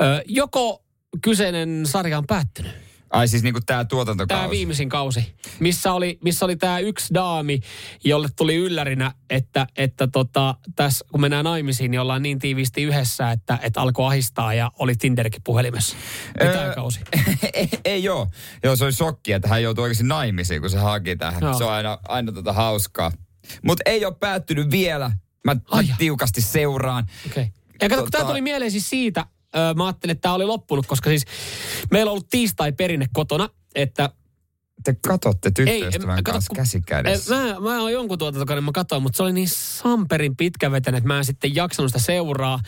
Ö, 0.00 0.22
joko 0.26 0.84
kyseinen 1.22 1.82
sarja 1.86 2.18
on 2.18 2.26
päättynyt? 2.26 2.91
Ai 3.12 3.28
siis 3.28 3.42
niinku 3.42 3.60
tää 3.66 3.84
tuotantokausi. 3.84 4.40
Tämä 4.40 4.50
viimeisin 4.50 4.88
kausi, 4.88 5.34
missä 5.60 5.92
oli, 5.92 6.18
missä 6.24 6.44
oli 6.44 6.56
tämä 6.56 6.78
yksi 6.78 7.14
daami, 7.14 7.60
jolle 8.04 8.28
tuli 8.36 8.56
yllärinä, 8.56 9.14
että, 9.30 9.66
että 9.76 10.06
tota, 10.06 10.54
tässä 10.76 11.04
kun 11.12 11.20
mennään 11.20 11.44
naimisiin, 11.44 11.90
niin 11.90 12.00
ollaan 12.00 12.22
niin 12.22 12.38
tiiviisti 12.38 12.82
yhdessä, 12.82 13.30
että, 13.30 13.58
että 13.62 13.80
alkoi 13.80 14.06
ahistaa 14.06 14.54
ja 14.54 14.70
oli 14.78 14.94
Tinderkin 14.94 15.42
puhelimessa. 15.44 15.96
Niin 16.40 16.48
Öö, 16.48 16.56
tämä 16.56 16.74
kausi. 16.74 17.00
ei, 17.54 17.68
ei 17.84 18.04
joo. 18.04 18.28
Joo, 18.64 18.76
se 18.76 18.84
oli 18.84 18.92
shokki, 18.92 19.32
että 19.32 19.48
hän 19.48 19.62
joutui 19.62 19.82
oikeasti 19.82 20.04
naimisiin, 20.04 20.60
kun 20.60 20.70
se 20.70 20.78
haki 20.78 21.16
tähän. 21.16 21.42
Joo. 21.42 21.54
Se 21.54 21.64
on 21.64 21.72
aina, 21.72 21.98
aina 22.08 22.32
tota 22.32 22.52
hauskaa. 22.52 23.12
Mutta 23.62 23.82
ei 23.86 24.04
ole 24.04 24.14
päättynyt 24.14 24.70
vielä. 24.70 25.10
Mä, 25.44 25.54
mä 25.54 25.82
tiukasti 25.98 26.40
seuraan. 26.40 27.06
Okay. 27.30 27.46
Ja 27.82 27.88
kato, 27.88 28.02
Tota- 28.02 28.10
tämä 28.10 28.24
tuli 28.24 28.40
mieleen 28.40 28.70
siis 28.70 28.90
siitä, 28.90 29.26
ö, 29.56 29.74
mä 29.74 29.86
ajattelin, 29.86 30.12
että 30.12 30.22
tämä 30.22 30.34
oli 30.34 30.44
loppunut, 30.44 30.86
koska 30.86 31.10
siis 31.10 31.24
meillä 31.90 32.10
on 32.10 32.12
ollut 32.12 32.28
tiistai 32.30 32.72
perinne 32.72 33.06
kotona, 33.12 33.48
että 33.74 34.10
Te 34.84 34.94
katotte 35.06 35.48
Ei, 35.48 35.52
tyttöystävän 35.52 36.18
en- 36.18 36.24
kato, 36.24 36.34
kanssa 36.34 36.54
käsi 36.54 36.80
kädessä. 36.86 37.34
Mä, 37.34 37.60
mä 37.60 37.80
oon 37.80 37.92
jonkun 37.92 38.18
tuotantokauden, 38.18 38.64
mä 38.64 38.70
katsoin, 38.74 39.02
mutta 39.02 39.16
se 39.16 39.22
oli 39.22 39.32
niin 39.32 39.48
samperin 39.48 40.36
pitkävetäinen, 40.36 40.98
että 40.98 41.08
mä 41.08 41.18
en 41.18 41.24
sitten 41.24 41.54
jaksanut 41.54 41.90
sitä 41.90 42.04
seuraa. 42.04 42.60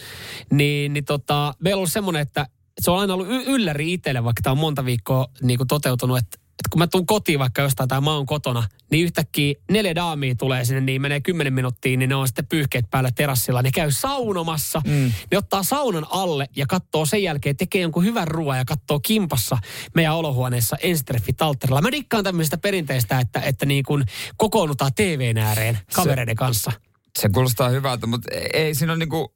Niin, 0.50 0.92
niin 0.92 1.04
tota, 1.04 1.54
meillä 1.58 1.76
on 1.76 1.78
ollut 1.78 1.92
semmoinen, 1.92 2.22
että 2.22 2.46
se 2.80 2.90
on 2.90 2.98
aina 3.00 3.14
ollut 3.14 3.28
y- 3.30 3.44
ylläri 3.46 3.92
itselle, 3.92 4.24
vaikka 4.24 4.42
tämä 4.42 4.52
on 4.52 4.58
monta 4.58 4.84
viikkoa 4.84 5.26
niin 5.42 5.56
kuin 5.58 5.68
toteutunut, 5.68 6.18
että, 6.18 6.38
että 6.54 6.70
kun 6.70 6.78
mä 6.78 6.86
tuun 6.86 7.06
kotiin 7.06 7.38
vaikka 7.38 7.62
jostain 7.62 7.88
tai 7.88 8.00
mä 8.00 8.12
oon 8.12 8.26
kotona, 8.26 8.68
niin 8.90 9.04
yhtäkkiä 9.04 9.54
neljä 9.70 9.94
daamia 9.94 10.34
tulee 10.34 10.64
sinne, 10.64 10.80
niin 10.80 11.02
menee 11.02 11.20
kymmenen 11.20 11.52
minuuttia, 11.52 11.96
niin 11.96 12.08
ne 12.08 12.14
on 12.14 12.28
sitten 12.28 12.46
pyyhkeet 12.46 12.90
päällä 12.90 13.10
terassilla. 13.14 13.62
Ne 13.62 13.70
käy 13.70 13.90
saunomassa, 13.90 14.82
mm. 14.86 15.12
ne 15.30 15.38
ottaa 15.38 15.62
saunan 15.62 16.06
alle 16.10 16.48
ja 16.56 16.66
katsoo 16.66 17.06
sen 17.06 17.22
jälkeen, 17.22 17.56
tekee 17.56 17.82
jonkun 17.82 18.04
hyvän 18.04 18.28
ruoan 18.28 18.58
ja 18.58 18.64
katsoo 18.64 19.00
kimpassa 19.00 19.58
meidän 19.94 20.14
olohuoneessa 20.14 20.76
ensitreffi 20.82 21.32
talterilla. 21.32 21.82
Mä 21.82 21.92
dikkaan 21.92 22.24
tämmöisestä 22.24 22.58
perinteistä, 22.58 23.20
että, 23.20 23.40
että 23.40 23.66
niin 23.66 23.84
kuin 23.84 24.04
kokoonnutaan 24.36 24.94
TVn 24.94 25.38
ääreen 25.38 25.78
kavereiden 25.94 26.36
kanssa. 26.36 26.72
Se 27.18 27.28
kuulostaa 27.28 27.68
hyvältä, 27.68 28.06
mutta 28.06 28.28
ei 28.52 28.74
siinä 28.74 28.92
on 28.92 28.98
niinku 28.98 29.34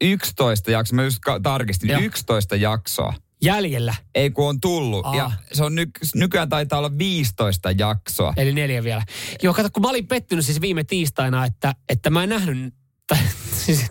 11 0.00 0.70
jaksoa. 0.70 0.96
Mä 0.96 1.04
just 1.04 1.18
tarkistin. 1.42 1.90
Joo. 1.90 2.00
11 2.00 2.56
jaksoa. 2.56 3.14
Jäljellä. 3.42 3.94
Ei 4.14 4.30
kun 4.30 4.48
on 4.48 4.60
tullut. 4.60 5.06
Aa. 5.06 5.16
Ja 5.16 5.30
se 5.52 5.64
on 5.64 5.74
nyky- 5.74 6.00
nykyään 6.14 6.48
taitaa 6.48 6.78
olla 6.78 6.98
15 6.98 7.70
jaksoa. 7.70 8.32
Eli 8.36 8.52
neljä 8.52 8.84
vielä. 8.84 9.02
Joo, 9.42 9.54
kato, 9.54 9.68
kun 9.72 9.82
mä 9.82 9.88
olin 9.88 10.06
pettynyt 10.06 10.46
siis 10.46 10.60
viime 10.60 10.84
tiistaina, 10.84 11.44
että, 11.44 11.74
että 11.88 12.10
mä 12.10 12.22
en 12.22 12.28
nähnyt, 12.28 12.74
tai, 13.08 13.18
siis, 13.56 13.86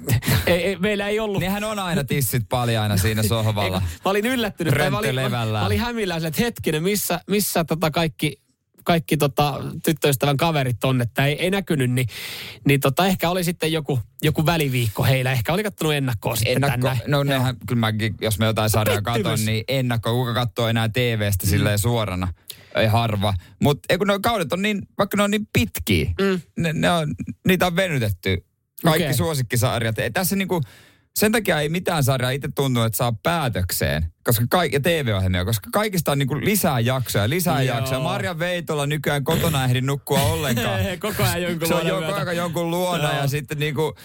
ei, 0.47 0.63
ei, 0.63 0.75
meillä 0.75 1.07
ei 1.07 1.19
ollut. 1.19 1.41
Nehän 1.41 1.63
on 1.63 1.79
aina 1.79 2.03
tissit 2.03 2.43
paljaina 2.49 2.97
siinä 2.97 3.23
sohvalla. 3.33 3.63
Eikö, 3.77 3.87
mä 4.05 4.11
olin 4.11 4.25
yllättynyt. 4.25 4.73
tai 4.77 4.89
mä 4.91 4.97
olin, 4.97 5.15
mä, 5.15 5.29
mä 5.29 5.65
olin 5.65 5.79
hämillään, 5.79 6.25
että 6.25 6.41
hetkinen, 6.41 6.83
missä, 6.83 7.19
missä 7.29 7.63
tota 7.63 7.91
kaikki, 7.91 8.41
kaikki 8.89 9.17
tota, 9.17 9.59
tyttöystävän 9.85 10.37
kaverit 10.37 10.83
on, 10.83 11.01
että 11.01 11.25
ei, 11.25 11.41
ei 11.41 11.49
näkynyt, 11.51 11.91
niin, 11.91 12.07
niin 12.65 12.79
tota, 12.79 13.05
ehkä 13.05 13.29
oli 13.29 13.43
sitten 13.43 13.71
joku, 13.71 13.99
joku 14.21 14.45
väliviikko 14.45 15.03
heillä. 15.03 15.31
Ehkä 15.31 15.53
oli 15.53 15.63
kattonut 15.63 15.93
ennakkoa 15.93 16.35
sitten 16.35 16.53
Ennakko, 16.55 16.87
tänne. 16.87 17.03
no 17.07 17.23
nehän, 17.23 17.55
kyllä 17.67 17.79
mäkin, 17.79 18.15
jos 18.21 18.39
mä 18.39 18.45
jotain 18.45 18.69
sarjaa 18.69 19.01
katon, 19.01 19.45
niin 19.45 19.63
ennakko, 19.67 20.13
kuka 20.13 20.33
katsoo 20.33 20.67
enää 20.67 20.89
TVstä 20.89 21.47
silleen 21.47 21.79
suorana. 21.79 22.33
Ei 22.75 22.87
harva. 22.87 23.33
Mutta 23.61 23.97
kun 23.97 24.07
nuo 24.07 24.19
kaudet 24.19 24.53
on 24.53 24.61
niin, 24.61 24.81
vaikka 24.97 25.17
ne 25.17 25.23
on 25.23 25.31
niin 25.31 25.47
pitkiä, 25.53 26.11
Mm. 26.21 26.41
ne, 26.57 26.73
ne 26.73 26.91
on, 26.91 27.15
niitä 27.47 27.67
on 27.67 27.75
venytetty. 27.75 28.45
Kaikki 28.83 29.03
Okei. 29.03 29.13
suosikkisarjat. 29.13 29.99
Ei 29.99 30.11
Tässä 30.11 30.35
niinku, 30.35 30.61
sen 31.19 31.31
takia 31.31 31.59
ei 31.59 31.69
mitään 31.69 32.03
sarjaa 32.03 32.31
itse 32.31 32.49
tunnu, 32.55 32.81
että 32.83 32.97
saa 32.97 33.13
päätökseen. 33.23 34.05
Koska 34.23 34.45
kaik, 34.49 34.73
ja 34.73 34.79
TV-ohjelmia, 34.79 35.45
koska 35.45 35.69
kaikista 35.73 36.11
on 36.11 36.17
niinku 36.19 36.35
lisää 36.39 36.79
jaksoja, 36.79 37.29
lisää 37.29 37.61
Joo. 37.61 37.75
jaksoja. 37.77 37.99
Marja 37.99 38.39
Veitola 38.39 38.85
nykyään 38.85 39.23
kotona 39.23 39.65
ehdi 39.65 39.81
nukkua 39.81 40.21
ollenkaan. 40.21 40.79
Koko 40.99 41.23
ajan 41.23 41.41
jonkun 41.41 41.67
Se 41.67 41.73
on 41.73 41.85
myötä. 41.85 42.15
aika 42.15 42.33
jonkun 42.33 42.71
luona 42.71 43.13
ja 43.13 43.27
sitten 43.27 43.59
niinku, 43.59 43.95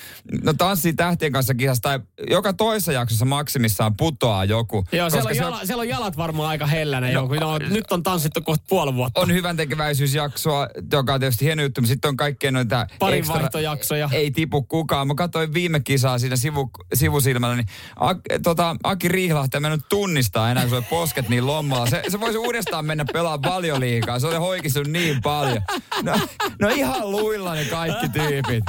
no 0.43 0.53
tanssii 0.53 0.93
tähtien 0.93 1.33
kanssa 1.33 1.55
kisassa 1.55 1.83
tai 1.83 2.01
joka 2.31 2.53
toisessa 2.53 2.93
jaksossa 2.93 3.25
maksimissaan 3.25 3.97
putoaa 3.97 4.45
joku. 4.45 4.85
Joo, 4.93 5.11
siellä 5.11 5.29
on, 5.29 5.35
se 5.35 5.41
jala, 5.43 5.61
siellä 5.65 5.81
on 5.81 5.89
jalat 5.89 6.17
varmaan 6.17 6.49
aika 6.49 6.67
hellänä 6.67 7.07
no, 7.07 7.13
jo, 7.13 7.41
no, 7.41 7.59
nyt 7.59 7.93
on 7.93 8.03
tanssittu 8.03 8.43
kohta 8.43 8.65
puoli 8.69 8.95
vuotta. 8.95 9.21
on 9.21 9.33
hyvän 9.33 9.57
tekeväisyysjaksoa, 9.57 10.69
joka 10.93 11.15
on 11.15 11.21
tietysti 11.21 11.45
hieno 11.45 11.63
juttu, 11.63 11.81
mutta 11.81 11.93
sitten 11.93 12.09
on 12.09 12.17
kaikkea 12.17 12.51
noita 12.51 12.87
Parinvaihtojaksoja. 12.99 14.09
Ei 14.13 14.31
tipu 14.31 14.63
kukaan. 14.63 15.07
Mä 15.09 15.15
katsoin 15.15 15.55
viime 15.55 15.81
kisaa 15.81 16.19
siinä 16.19 16.37
sivu, 16.37 16.71
sivusilmällä, 16.97 17.57
niin 17.57 17.67
Ak, 17.97 18.19
tota, 18.43 18.77
Aki 18.83 19.09
Riihlahti 19.09 19.61
mä 19.61 19.79
tunnistaa 19.89 20.51
enää, 20.51 20.67
kun 20.67 20.75
oli 20.75 20.85
posket 20.91 21.29
niin 21.29 21.47
lommalla. 21.47 21.87
Se, 21.87 22.03
se 22.09 22.21
voisi 22.21 22.39
uudestaan 22.39 22.85
mennä 22.87 23.05
pelaamaan 23.13 23.55
valioliikaa. 23.55 24.19
Se 24.19 24.27
oli 24.27 24.37
hoikistunut 24.37 24.89
niin 24.89 25.23
paljon. 25.23 25.63
No, 26.03 26.13
no 26.61 26.69
ihan 26.69 27.11
luilla 27.11 27.55
ne 27.55 27.65
kaikki 27.65 28.09
tyypit. 28.09 28.65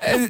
Eh, 0.00 0.20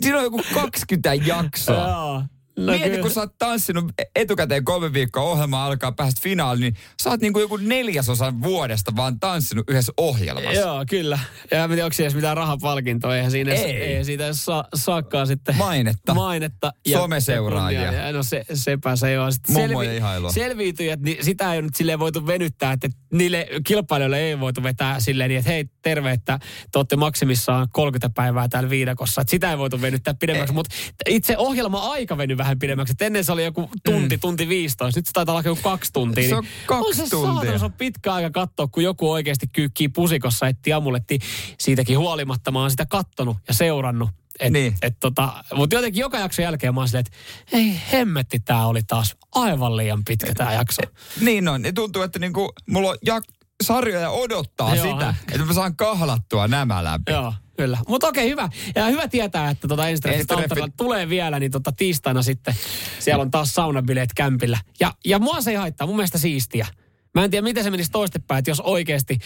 Siinä 0.00 0.18
on 0.18 0.24
joku 0.24 0.42
20 0.54 1.14
jaksoa. 1.14 2.24
Joo. 2.56 2.66
No 2.66 2.72
Mieti, 2.72 2.90
kyllä. 2.90 3.02
kun 3.02 3.10
sä 3.10 3.20
oot 3.20 3.38
tanssinut 3.38 3.84
etukäteen 4.16 4.64
kolme 4.64 4.92
viikkoa 4.92 5.22
ohjelma 5.22 5.66
alkaa 5.66 5.92
päästä 5.92 6.20
finaaliin, 6.22 6.60
niin 6.60 6.74
sä 7.02 7.10
oot 7.10 7.20
niinku 7.20 7.40
joku 7.40 7.56
neljäsosan 7.56 8.42
vuodesta 8.42 8.92
vaan 8.96 9.20
tanssinut 9.20 9.70
yhdessä 9.70 9.92
ohjelmassa. 9.96 10.60
Joo, 10.60 10.84
kyllä. 10.90 11.18
Ja 11.50 11.64
en 11.64 11.70
tiedä, 11.70 11.84
onko 11.84 11.92
siinä 11.92 12.06
edes 12.06 12.14
mitään 12.14 12.36
rahapalkintoa. 12.36 13.16
Eihän, 13.16 13.30
siinä 13.30 13.52
Ei. 13.52 13.72
ei 13.72 14.04
siitä 14.04 14.26
edes 14.26 14.44
saa, 14.44 14.64
saakkaan 14.74 15.26
sitten 15.26 15.56
Mainetta. 15.56 16.14
mainetta. 16.14 16.72
Someseuraajia. 16.92 17.82
Ja, 17.82 17.92
ja, 17.92 18.12
no 18.12 18.22
se, 18.22 18.44
sepä 18.54 18.96
se 18.96 19.06
Mummojen 19.48 19.96
ihailua. 19.96 20.32
Selviytyjät, 20.32 21.00
niin 21.00 21.24
sitä 21.24 21.54
ei 21.54 21.62
nyt 21.62 21.74
silleen 21.74 21.98
voitu 21.98 22.26
venyttää, 22.26 22.72
että 22.72 22.88
niille 23.12 23.48
kilpailijoille 23.66 24.18
ei 24.20 24.40
voitu 24.40 24.62
vetää 24.62 25.00
silleen 25.00 25.28
niin, 25.28 25.38
että 25.38 25.50
hei 25.50 25.64
terve, 25.82 26.10
että 26.10 26.38
te 26.72 26.78
olette 26.78 26.96
maksimissaan 26.96 27.68
30 27.72 28.14
päivää 28.14 28.48
täällä 28.48 28.70
viidakossa. 28.70 29.20
Että 29.20 29.30
sitä 29.30 29.50
ei 29.50 29.58
voitu 29.58 29.80
venyttää 29.80 30.14
pidemmäksi, 30.20 30.54
mutta 30.54 30.74
itse 31.08 31.38
ohjelma-aika 31.38 32.18
veny 32.18 32.38
vähän 32.44 32.58
pidemmäksi. 32.58 32.92
Että 32.92 33.04
ennen 33.04 33.24
se 33.24 33.32
oli 33.32 33.44
joku 33.44 33.70
tunti, 33.84 34.16
mm. 34.16 34.20
tunti 34.20 34.48
15. 34.48 34.98
Nyt 34.98 35.06
se 35.06 35.12
taitaa 35.12 35.32
olla 35.34 35.42
joku 35.46 35.62
kaksi 35.62 35.92
tuntia. 35.92 36.28
Se 36.28 36.34
on 36.34 36.44
niin 36.44 36.52
kaksi 36.66 36.86
on 37.02 37.08
se 37.08 37.10
tuntia. 37.10 37.34
Saatana, 37.34 37.58
se 37.58 37.64
on 37.64 37.72
pitkä 37.72 38.14
aika 38.14 38.30
katsoa, 38.30 38.66
kun 38.66 38.82
joku 38.82 39.10
oikeasti 39.10 39.46
kyykkii 39.46 39.88
pusikossa, 39.88 40.48
etti 40.48 40.72
amuletti. 40.72 41.18
Siitäkin 41.60 41.98
huolimatta 41.98 42.50
mä 42.50 42.60
oon 42.60 42.70
sitä 42.70 42.86
kattonut 42.86 43.36
ja 43.48 43.54
seurannut. 43.54 44.10
Et, 44.40 44.52
Niin. 44.52 44.74
et 44.82 44.96
tota, 45.00 45.44
mutta 45.54 45.76
jotenkin 45.76 46.00
joka 46.00 46.18
jakson 46.18 46.42
jälkeen 46.42 46.74
mä 46.74 46.80
oon 46.80 46.88
silleen, 46.88 47.04
että 47.06 47.18
ei 47.56 47.80
hemmetti, 47.92 48.40
tää 48.40 48.66
oli 48.66 48.82
taas 48.82 49.16
aivan 49.34 49.76
liian 49.76 50.04
pitkä 50.04 50.34
tää 50.34 50.52
jakso. 50.54 50.82
Niin 51.20 51.48
on. 51.48 51.64
Ja 51.64 51.72
tuntuu, 51.72 52.02
että 52.02 52.18
niinku, 52.18 52.52
mulla 52.70 52.90
on 52.90 52.96
jak- 53.08 53.46
sarjoja 53.62 54.10
odottaa 54.10 54.74
Joo. 54.74 54.92
sitä, 54.92 55.14
että 55.32 55.44
mä 55.46 55.52
saan 55.52 55.76
kahlattua 55.76 56.48
nämä 56.48 56.84
läpi. 56.84 57.12
Joo, 57.12 57.34
kyllä. 57.56 57.78
Mutta 57.88 58.08
okei, 58.08 58.28
hyvä. 58.28 58.48
Ja 58.74 58.86
hyvä 58.86 59.08
tietää, 59.08 59.50
että 59.50 59.68
tota 59.68 59.88
Enstreffi 59.88 60.28
tulee 60.76 61.08
vielä, 61.08 61.38
niin 61.38 61.50
tota 61.52 61.72
tiistaina 61.72 62.22
sitten 62.22 62.54
siellä 62.98 63.22
on 63.22 63.30
taas 63.30 63.54
saunabileet 63.54 64.10
kämpillä. 64.14 64.58
Ja, 64.80 64.92
ja 65.04 65.18
mua 65.18 65.40
se 65.40 65.50
ei 65.50 65.56
haittaa, 65.56 65.86
mun 65.86 65.96
mielestä 65.96 66.18
siistiä. 66.18 66.66
Mä 67.14 67.24
en 67.24 67.30
tiedä, 67.30 67.44
miten 67.44 67.64
se 67.64 67.70
menisi 67.70 67.90
toistepäin, 67.90 68.38
että 68.38 68.50
jos 68.50 68.60
oikeasti 68.60 69.18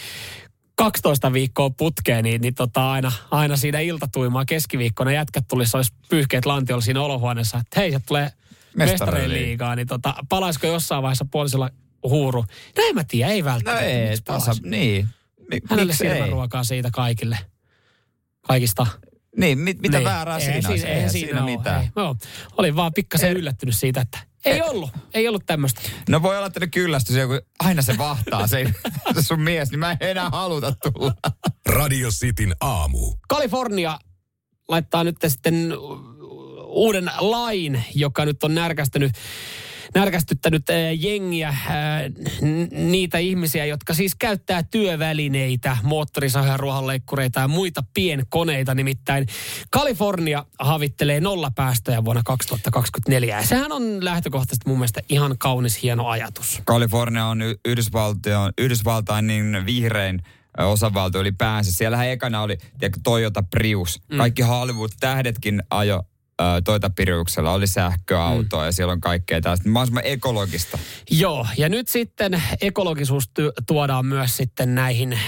12 0.75 1.33
viikkoa 1.33 1.69
putkeen, 1.69 2.23
niin, 2.23 2.41
niin 2.41 2.55
tota 2.55 2.91
aina, 2.91 3.11
aina 3.31 3.57
siinä 3.57 3.79
iltatuimaa 3.79 4.45
keskiviikkona 4.45 5.11
jätkät 5.11 5.45
tulisi, 5.47 5.77
olisi 5.77 5.93
pyyhkeet 6.09 6.45
lantiolla 6.45 6.81
siinä 6.81 7.01
olohuoneessa, 7.01 7.57
että 7.57 7.79
hei, 7.79 7.91
se 7.91 7.99
tulee 8.07 8.31
mestareen 8.75 9.33
liigaa, 9.33 9.75
niin 9.75 9.87
tota, 9.87 10.13
palaisiko 10.29 10.67
jossain 10.67 11.03
vaiheessa 11.03 11.25
puolisella 11.31 11.69
huuru? 12.03 12.45
No 12.77 12.83
en 12.89 12.95
mä 12.95 13.03
tiedä, 13.03 13.31
ei 13.31 13.41
No 13.41 13.45
välttämättä. 13.45 13.85
ei, 13.85 14.07
Miksi 14.09 14.23
tasa, 14.23 14.51
niin. 14.63 15.07
Mi- 15.51 15.59
Hänelle 15.69 15.91
ei? 15.91 15.97
silmäruokaa 15.97 16.63
siitä 16.63 16.89
kaikille. 16.93 17.37
Kaikista. 18.47 18.87
Niin, 19.37 19.59
mit, 19.59 19.79
mitä 19.81 19.97
Niin. 19.97 20.05
väärää 20.05 20.37
Eihän 20.37 20.53
siinä, 20.53 20.69
siinä, 20.77 20.89
eihän 20.89 21.09
siinä, 21.09 21.43
ole, 21.43 21.57
mitään. 21.57 21.81
Ei. 21.81 21.89
Joo. 21.95 22.15
Olin 22.57 22.75
vaan 22.75 22.93
pikkasen 22.93 23.37
yllättynyt 23.37 23.75
siitä, 23.75 24.01
että 24.01 24.19
ei 24.45 24.61
ollut. 24.61 24.89
Ei 25.13 25.27
ollut 25.27 25.45
tämmöistä. 25.45 25.81
No 26.09 26.21
voi 26.21 26.37
olla, 26.37 26.47
että 26.47 26.59
ne 26.59 26.67
kyllästys, 26.67 27.15
kun 27.27 27.41
aina 27.59 27.81
se 27.81 27.97
vahtaa 27.97 28.47
se, 28.47 28.73
se 29.13 29.21
sun 29.27 29.41
mies, 29.41 29.69
niin 29.71 29.79
mä 29.79 29.91
en 29.91 29.97
enää 30.01 30.29
haluta 30.29 30.73
tulla. 30.83 31.13
Radio 31.69 32.09
Cityn 32.09 32.55
aamu. 32.61 33.13
Kalifornia 33.27 33.99
laittaa 34.67 35.03
nyt 35.03 35.15
sitten 35.27 35.73
uuden 36.65 37.11
lain, 37.19 37.83
joka 37.95 38.25
nyt 38.25 38.43
on 38.43 38.55
närkästynyt 38.55 39.11
närkästyttänyt 39.95 40.69
äh, 40.69 40.75
jengiä, 40.99 41.47
äh, 41.47 41.57
niitä 42.71 43.17
ihmisiä, 43.17 43.65
jotka 43.65 43.93
siis 43.93 44.15
käyttää 44.15 44.63
työvälineitä, 44.63 45.77
moottorisahoja, 45.83 46.57
ruohonleikkureita 46.57 47.39
ja 47.39 47.47
muita 47.47 47.83
pienkoneita. 47.93 48.75
Nimittäin 48.75 49.27
Kalifornia 49.69 50.45
havittelee 50.59 51.19
nollapäästöjä 51.19 52.05
vuonna 52.05 52.21
2024. 52.25 53.35
Ja 53.35 53.45
sehän 53.45 53.71
on 53.71 54.05
lähtökohtaisesti 54.05 54.69
mun 54.69 54.77
mielestä 54.77 55.01
ihan 55.09 55.35
kaunis, 55.37 55.83
hieno 55.83 56.07
ajatus. 56.07 56.61
Kalifornia 56.65 57.25
on 57.25 57.41
Y- 57.41 57.55
Yhdysvaltion, 57.65 58.53
Yhdysvaltain 58.57 59.27
niin 59.27 59.57
vihrein 59.65 60.21
osavaltio 60.57 61.21
ylipäänsä. 61.21 61.71
Siellähän 61.71 62.09
ekana 62.09 62.41
oli 62.41 62.57
tiedätkö, 62.57 62.99
Toyota 63.03 63.43
Prius. 63.43 64.01
Mm. 64.11 64.17
Kaikki 64.17 64.41
Hollywood-tähdetkin 64.41 65.63
ajo 65.69 66.03
Toita 66.63 66.89
Piriuksella 66.89 67.51
oli 67.51 67.67
sähköauto 67.67 68.57
mm. 68.57 68.65
ja 68.65 68.71
siellä 68.71 68.93
on 68.93 69.01
kaikkea 69.01 69.41
tästä 69.41 69.69
mahdollisimman 69.69 70.05
ekologista. 70.05 70.77
Joo, 71.11 71.47
ja 71.57 71.69
nyt 71.69 71.87
sitten 71.87 72.43
ekologisuus 72.61 73.29
tuodaan 73.67 74.05
myös 74.05 74.37
sitten 74.37 74.75
näihin 74.75 75.13
äh, 75.13 75.19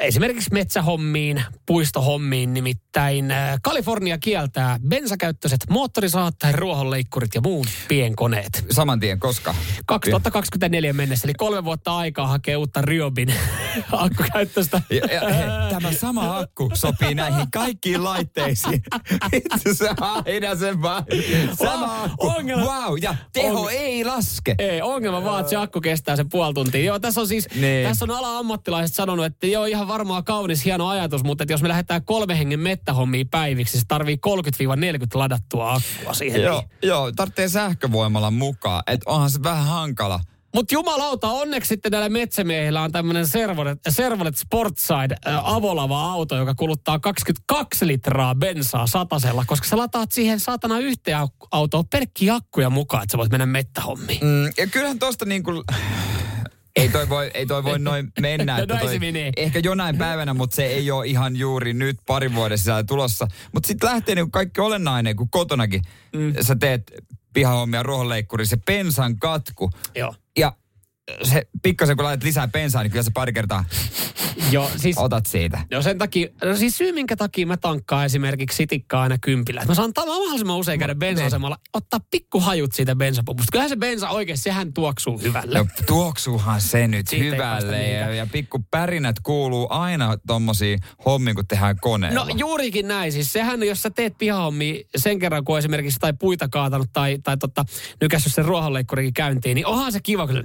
esimerkiksi 0.00 0.52
metsähommiin, 0.52 1.42
puistohommiin, 1.66 2.54
nimittäin 2.54 3.30
äh, 3.30 3.58
Kalifornia 3.62 4.18
kieltää 4.18 4.78
bensakäyttöiset 4.88 5.60
moottorisaat, 5.70 6.34
ruohonleikkurit 6.52 7.34
ja 7.34 7.40
muut 7.40 7.68
pienkoneet. 7.88 8.64
Saman 8.70 9.00
tien, 9.00 9.20
koska? 9.20 9.54
2024 9.86 10.92
mennessä, 10.92 11.26
eli 11.26 11.34
kolme 11.34 11.64
vuotta 11.64 11.96
aikaa 11.96 12.26
hakee 12.26 12.56
uutta 12.56 12.82
Riobin 12.82 13.34
akkukäyttöstä. 13.92 14.82
Ja, 14.90 15.06
ja, 15.14 15.34
hei, 15.34 15.46
tämä 15.70 15.92
sama 15.92 16.38
akku 16.38 16.70
sopii 16.74 17.14
näihin 17.14 17.50
kaikkiin 17.52 18.04
laitteisiin. 18.04 18.82
Itse 19.32 19.74
se 19.74 19.88
aina 20.00 20.47
se 20.56 20.82
vaan. 20.82 21.04
Sama 21.58 22.02
akku. 22.02 22.26
Ongelma- 22.28 22.64
Wow, 22.64 22.94
ja 23.02 23.14
teho 23.32 23.60
On- 23.62 23.70
ei 23.72 24.04
laske. 24.04 24.54
Ei, 24.58 24.82
ongelma 24.82 25.24
vaan, 25.24 25.40
että 25.40 25.50
se 25.50 25.56
akku 25.56 25.80
kestää 25.80 26.16
sen 26.16 26.28
puoli 26.28 26.54
tuntia. 26.54 26.84
Joo, 26.84 26.98
tässä 26.98 27.20
on 27.20 27.28
siis, 27.28 27.48
Niin. 27.54 27.88
tässä 27.88 28.04
on 28.04 28.10
ala-ammattilaiset 28.10 28.96
sanonut, 28.96 29.24
että 29.24 29.46
joo, 29.46 29.64
ihan 29.64 29.88
varmaan 29.88 30.24
kaunis, 30.24 30.64
hieno 30.64 30.88
ajatus, 30.88 31.24
mutta 31.24 31.44
että 31.44 31.52
jos 31.54 31.62
me 31.62 31.68
lähdetään 31.68 32.04
kolme 32.04 32.38
hengen 32.38 32.60
mettähommiin 32.60 33.28
päiviksi, 33.28 33.78
se 33.78 33.84
tarvii 33.88 34.16
30-40 34.18 35.18
ladattua 35.18 35.72
akkua 35.74 36.14
siihen. 36.14 36.42
Joo, 36.42 36.62
joo, 36.82 37.12
tarvitsee 37.12 37.48
sähkövoimalla 37.48 38.30
mukaan. 38.30 38.82
että 38.86 39.10
onhan 39.10 39.30
se 39.30 39.42
vähän 39.42 39.64
hankala. 39.66 40.20
Mutta 40.54 40.74
jumalauta, 40.74 41.28
onneksi 41.28 41.68
sitten 41.68 41.92
näillä 41.92 42.08
metsämiehillä 42.08 42.82
on 42.82 42.92
tämmöinen 42.92 43.26
Servolet, 43.26 43.78
Servolet 43.88 44.36
Sportside 44.36 45.16
äh, 45.26 45.54
avolava 45.54 46.12
auto, 46.12 46.36
joka 46.36 46.54
kuluttaa 46.54 46.98
22 46.98 47.86
litraa 47.86 48.34
bensaa 48.34 48.86
satasella, 48.86 49.44
koska 49.46 49.68
sä 49.68 49.76
lataat 49.76 50.12
siihen 50.12 50.40
saatana 50.40 50.78
yhteen 50.78 51.18
au- 51.18 51.48
autoon 51.50 51.88
pelkkiä 51.88 52.34
akkuja 52.34 52.70
mukaan, 52.70 53.02
että 53.02 53.12
sä 53.12 53.18
voit 53.18 53.30
mennä 53.30 53.46
mettähommiin. 53.46 54.24
Mm, 54.24 54.44
ja 54.56 54.66
kyllähän 54.66 54.98
tosta 54.98 55.24
niin 55.24 55.42
kuin... 55.42 55.64
Ei 56.76 56.88
toi 56.88 57.08
voi, 57.08 57.30
ei 57.34 57.46
toi 57.46 57.64
voi 57.64 57.78
noin 57.78 58.12
mennä. 58.20 58.56
No 58.56 58.62
että 58.62 58.78
toi, 58.78 58.92
se 58.92 58.98
menee. 58.98 59.32
ehkä 59.36 59.58
jonain 59.58 59.98
päivänä, 59.98 60.34
mutta 60.34 60.56
se 60.56 60.66
ei 60.66 60.90
ole 60.90 61.06
ihan 61.06 61.36
juuri 61.36 61.72
nyt 61.72 61.96
parin 62.06 62.34
vuoden 62.34 62.58
sisällä 62.58 62.84
tulossa. 62.84 63.26
Mutta 63.54 63.66
sitten 63.66 63.88
lähtee 63.90 64.14
niin 64.14 64.30
kaikki 64.30 64.60
olennainen, 64.60 65.16
kun 65.16 65.30
kotonakin 65.30 65.82
mm. 66.12 66.34
sä 66.40 66.56
teet 66.56 66.92
pihahommia 67.32 67.82
ruohonleikkuri, 67.82 68.46
se 68.46 68.56
pensan 68.56 69.18
katku. 69.18 69.70
Joo. 69.94 70.14
Ja 70.38 70.56
se 71.22 71.48
pikkasen 71.62 71.96
kun 71.96 72.04
laitat 72.04 72.24
lisää 72.24 72.48
bensaa, 72.48 72.82
niin 72.82 72.90
kyllä 72.90 73.02
se 73.02 73.10
pari 73.14 73.32
kertaa 73.32 73.64
Joo, 74.50 74.70
siis 74.76 74.98
otat 74.98 75.26
siitä. 75.26 75.60
No 75.70 75.82
sen 75.82 75.98
takia, 75.98 76.28
no 76.44 76.56
siis 76.56 76.78
syy 76.78 76.92
minkä 76.92 77.16
takia 77.16 77.46
mä 77.46 77.56
tankkaan 77.56 78.04
esimerkiksi 78.04 78.56
sitikkaa 78.56 79.02
aina 79.02 79.18
kympillä. 79.18 79.64
Mä 79.68 79.74
saan 79.74 79.92
ta- 79.94 80.06
mahdollisimman 80.06 80.56
usein 80.56 80.78
käydä 80.78 80.94
bensa-asemalla, 80.94 81.58
ottaa 81.74 82.00
pikkuhajut 82.10 82.72
siitä 82.72 82.96
bensapupusta. 82.96 83.52
Kyllähän 83.52 83.68
se 83.68 83.76
bensa 83.76 84.08
oikein, 84.08 84.38
sehän 84.38 84.72
tuoksuu 84.72 85.18
hyvälle. 85.18 85.58
No 85.58 85.66
tuoksuuhan 85.86 86.60
se 86.60 86.88
nyt 86.88 87.08
Siitä 87.08 87.24
hyvälle 87.24 87.88
ja, 87.88 88.14
ja 88.14 88.26
pikku 88.32 88.64
pärinät 88.70 89.16
kuuluu 89.22 89.66
aina 89.70 90.16
tommosiin 90.26 90.78
hommiin, 91.04 91.34
kun 91.34 91.46
tehdään 91.46 91.76
koneella. 91.80 92.24
No 92.24 92.34
juurikin 92.36 92.88
näin. 92.88 93.12
Siis 93.12 93.32
sehän, 93.32 93.62
jos 93.62 93.82
sä 93.82 93.90
teet 93.90 94.18
pihahommia 94.18 94.84
sen 94.96 95.18
kerran, 95.18 95.44
kun 95.44 95.58
esimerkiksi 95.58 95.98
tai 96.00 96.12
puita 96.18 96.48
kaatanut 96.48 96.88
tai, 96.92 97.18
tai 97.22 97.36
totta, 97.36 97.64
nykässyt 98.00 98.34
sen 98.34 98.44
ruohonleikkurikin 98.44 99.14
käyntiin, 99.14 99.54
niin 99.54 99.66
onhan 99.66 99.92
se 99.92 100.00
kiva, 100.02 100.26
kun 100.26 100.36
se... 100.36 100.42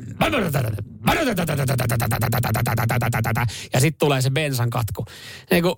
Ja 3.73 3.79
sitten 3.79 3.99
tulee 3.99 4.21
se 4.21 4.29
bensan 4.29 4.69
katku. 4.69 5.05
Niin 5.51 5.63
kun, 5.63 5.75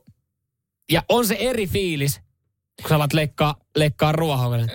ja 0.92 1.04
on 1.10 1.28
se 1.28 1.36
eri 1.40 1.68
fiilis, 1.68 2.22
kun 2.82 2.90
sä 2.90 2.96
alat 2.96 3.14
leikkaa, 3.14 3.56
leikkaa 3.76 4.12
ruohon. 4.12 4.70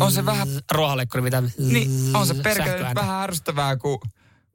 on 0.00 0.12
se 0.12 0.26
vähän 0.26 0.48
Ruohonleikkuri, 0.70 1.22
mitä... 1.22 1.42
Niin, 1.58 2.16
on 2.16 2.26
se 2.26 2.34
perkele 2.34 2.94
vähän 2.94 3.22
ärsyttävää, 3.22 3.76
kun 3.76 3.98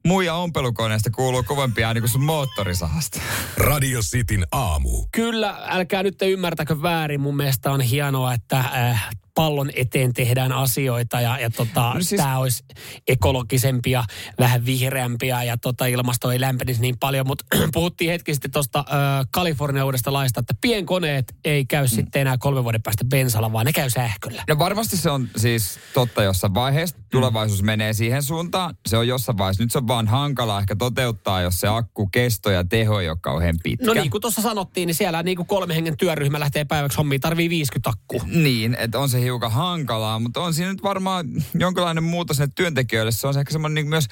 muija 0.06 0.34
ompelukoneesta 0.34 1.10
kuuluu 1.10 1.42
kovempia 1.42 1.86
ääni 1.86 2.00
kuin 2.00 2.10
sun 2.10 2.24
moottorisahasta. 2.24 3.20
Radio 3.56 4.00
Cityn 4.00 4.46
aamu. 4.52 5.06
Kyllä, 5.12 5.58
älkää 5.66 6.02
nyt 6.02 6.22
ymmärtäkö 6.22 6.82
väärin. 6.82 7.20
Mun 7.20 7.36
mielestä 7.36 7.72
on 7.72 7.80
hienoa, 7.80 8.34
että 8.34 8.58
äh, 8.58 9.10
pallon 9.38 9.70
eteen 9.76 10.12
tehdään 10.12 10.52
asioita 10.52 11.20
ja, 11.20 11.38
ja 11.38 11.50
tota, 11.50 11.92
no 11.94 12.00
siis- 12.00 12.20
tämä 12.20 12.38
olisi 12.38 12.64
ekologisempia, 13.08 14.04
vähän 14.38 14.66
vihreämpiä 14.66 15.42
ja 15.42 15.56
tota, 15.56 15.86
ilmasto 15.86 16.30
ei 16.30 16.40
lämpenisi 16.40 16.80
niin 16.80 16.98
paljon. 16.98 17.26
Mutta 17.26 17.44
puhuttiin 17.72 18.10
hetki 18.10 18.34
sitten 18.34 18.50
tuosta 18.50 18.78
äh, 18.78 19.26
Kalifornian 19.30 19.84
uudesta 19.86 20.12
laista, 20.12 20.40
että 20.40 20.54
pienkoneet 20.60 21.34
ei 21.44 21.64
käy 21.64 21.84
mm. 21.84 21.88
sitten 21.88 22.20
enää 22.20 22.38
kolmen 22.38 22.64
vuoden 22.64 22.82
päästä 22.82 23.04
bensalla, 23.04 23.52
vaan 23.52 23.66
ne 23.66 23.72
käy 23.72 23.90
sähköllä. 23.90 24.44
No 24.48 24.58
varmasti 24.58 24.96
se 24.96 25.10
on 25.10 25.28
siis 25.36 25.78
totta 25.94 26.22
jossain 26.22 26.54
vaiheessa. 26.54 26.96
Tulevaisuus 27.10 27.62
menee 27.62 27.92
siihen 27.92 28.22
suuntaan. 28.22 28.74
Se 28.88 28.96
on 28.96 29.08
jossain 29.08 29.38
vaiheessa. 29.38 29.62
Nyt 29.62 29.72
se 29.72 29.78
on 29.78 29.88
vaan 29.88 30.08
hankala 30.08 30.60
ehkä 30.60 30.76
toteuttaa, 30.76 31.42
jos 31.42 31.60
se 31.60 31.68
akku 31.68 32.06
kesto 32.06 32.50
ja 32.50 32.64
teho 32.64 33.00
ei 33.00 33.08
ole 33.08 33.18
kauhean 33.20 33.56
pitkä. 33.62 33.86
No 33.86 33.94
niin 33.94 34.10
kuin 34.10 34.20
tuossa 34.20 34.42
sanottiin, 34.42 34.86
niin 34.86 34.94
siellä 34.94 35.22
niin 35.22 35.36
kuin 35.36 35.46
kolme 35.46 35.74
hengen 35.74 35.96
työryhmä 35.96 36.40
lähtee 36.40 36.64
päiväksi 36.64 36.98
hommiin, 36.98 37.20
tarvii 37.20 37.50
50 37.50 37.90
akkua. 37.90 38.22
Niin, 38.26 38.76
että 38.78 38.98
on 38.98 39.08
se 39.08 39.27
hiukan 39.28 39.52
hankalaa, 39.52 40.18
mutta 40.18 40.40
on 40.40 40.54
siinä 40.54 40.70
nyt 40.72 40.82
varmaan 40.82 41.26
jonkinlainen 41.54 42.04
muutos 42.04 42.36
sinne 42.36 42.52
työntekijöille. 42.54 43.12
Se 43.12 43.26
on 43.26 43.38
ehkä 43.38 43.52
semmoinen 43.52 43.74
niin 43.74 43.88
myös 43.88 44.06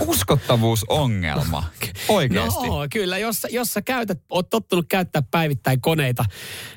uskottavuusongelma. 0.00 1.64
Oikeasti. 2.08 2.66
No 2.66 2.86
kyllä, 2.92 3.18
jos, 3.18 3.46
jos 3.50 3.72
sä 3.72 3.82
käytät, 3.82 4.18
oot 4.30 4.50
tottunut 4.50 4.86
käyttää 4.88 5.22
päivittäin 5.30 5.80
koneita, 5.80 6.24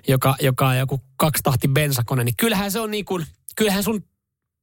joka, 0.08 0.36
joka 0.41 0.67
on 0.67 0.78
joku 0.78 1.02
kaksitahti 1.17 1.67
bensakone, 1.67 2.24
niin 2.24 2.36
kyllähän 2.38 2.72
se 2.72 2.80
on 2.80 2.91
niin 2.91 3.06
kuin, 3.06 3.26
kyllähän 3.56 3.84
sun 3.84 4.04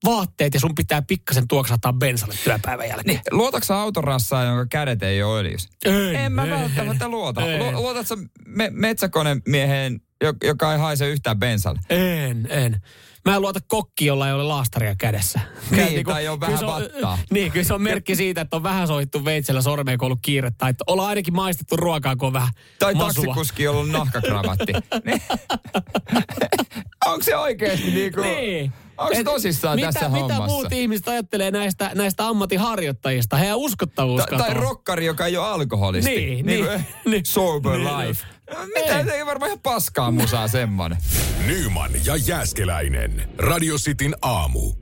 vaatteet 0.05 0.55
ja 0.55 0.61
sun 0.61 0.75
pitää 0.75 1.03
pikkasen 1.03 1.49
tuoksahtaa 1.49 1.93
bensalle 1.93 2.35
työpäivän 2.45 2.89
jälkeen. 2.89 3.07
Niin, 3.07 3.21
luotatko 3.31 3.65
sä 3.65 3.77
autorassaan, 3.77 4.47
jonka 4.47 4.67
kädet 4.71 5.03
ei 5.03 5.23
ole 5.23 5.41
öljyssä? 5.41 5.69
En, 5.85 6.15
en 6.17 6.33
mä 6.33 6.51
välttämättä 6.51 7.09
luota. 7.09 7.47
En. 7.47 7.59
Lu- 7.59 7.83
Luotatko 7.83 8.17
me- 8.47 8.71
metsäkonemieheen, 8.73 10.01
joka 10.45 10.73
ei 10.73 10.79
haise 10.79 11.09
yhtään 11.09 11.39
bensalle? 11.39 11.81
En, 11.91 12.47
en. 12.51 12.83
Mä 13.25 13.35
en 13.37 13.41
luota 13.43 13.61
kokki, 13.67 14.07
jolla 14.07 14.27
ei 14.29 14.33
ole 14.35 14.43
laastaria 14.43 14.95
kädessä. 14.99 15.41
Niin, 15.71 15.89
Kyllä 15.89 16.03
tai 16.05 16.29
on 16.29 16.41
kyllä 16.41 16.53
vähän 16.53 16.59
se 16.59 16.67
vattaa. 16.67 17.19
Niin, 17.31 17.53
kyllä 17.53 17.65
se 17.65 17.75
on 17.75 17.83
merkki 17.83 18.17
siitä, 18.17 18.41
että 18.41 18.57
on 18.57 18.63
vähän 18.63 18.87
soittu 18.87 19.25
veitsellä 19.25 19.63
sormeen, 19.63 19.99
kun 19.99 20.07
on 20.07 20.09
ollut 20.09 20.19
kiire. 20.23 20.53
Tai 20.59 20.71
että 20.71 20.85
ollaan 20.87 21.09
ainakin 21.09 21.35
maistettu 21.35 21.77
ruokaa, 21.77 22.17
kun 22.17 22.27
on 22.27 22.33
vähän 22.33 22.49
Tai 22.79 22.95
masua. 22.95 23.25
taksikuski, 23.25 23.63
jolla 23.63 23.81
on 23.81 23.93
nahkakravatti. 23.93 24.73
Niin. 25.05 25.23
Onko 27.07 27.23
se 27.23 27.37
oikeasti 27.37 27.91
niin 27.91 28.13
kuin... 28.13 28.23
Niin. 28.37 28.73
Onko 28.99 29.25
tosissaan 29.25 29.77
mitä, 29.77 29.93
tässä 29.93 30.09
mitä 30.09 30.21
hommassa? 30.35 30.47
muut 30.47 30.73
ihmiset 30.73 31.09
ajattelee 31.09 31.51
näistä, 31.51 31.91
näistä 31.95 32.27
ammattiharjoittajista? 32.29 33.37
Heidän 33.37 33.57
uskottavuus 33.57 34.23
Ta- 34.31 34.39
tai 34.39 34.55
rokkari, 34.55 35.07
joka 35.07 35.27
ei 35.27 35.37
ole 35.37 35.47
alkoholisti. 35.47 36.11
Niin, 36.11 36.47
niin, 36.47 36.65
niin, 36.67 36.85
niin. 37.07 37.27
Sober 37.27 37.79
Niin. 37.79 37.99
life. 37.99 38.27
Mitä, 38.75 38.99
Ei. 38.99 39.05
se 39.05 39.11
ei 39.13 39.27
varmaan 39.27 39.49
ihan 39.49 39.61
paskaa 39.61 40.11
musaa 40.11 40.49
semmonen. 40.49 40.99
Nyman 41.47 41.91
ja 42.05 42.17
Jääskeläinen. 42.17 43.29
Radio 43.39 43.77
Cityn 43.77 44.15
aamu. 44.23 44.73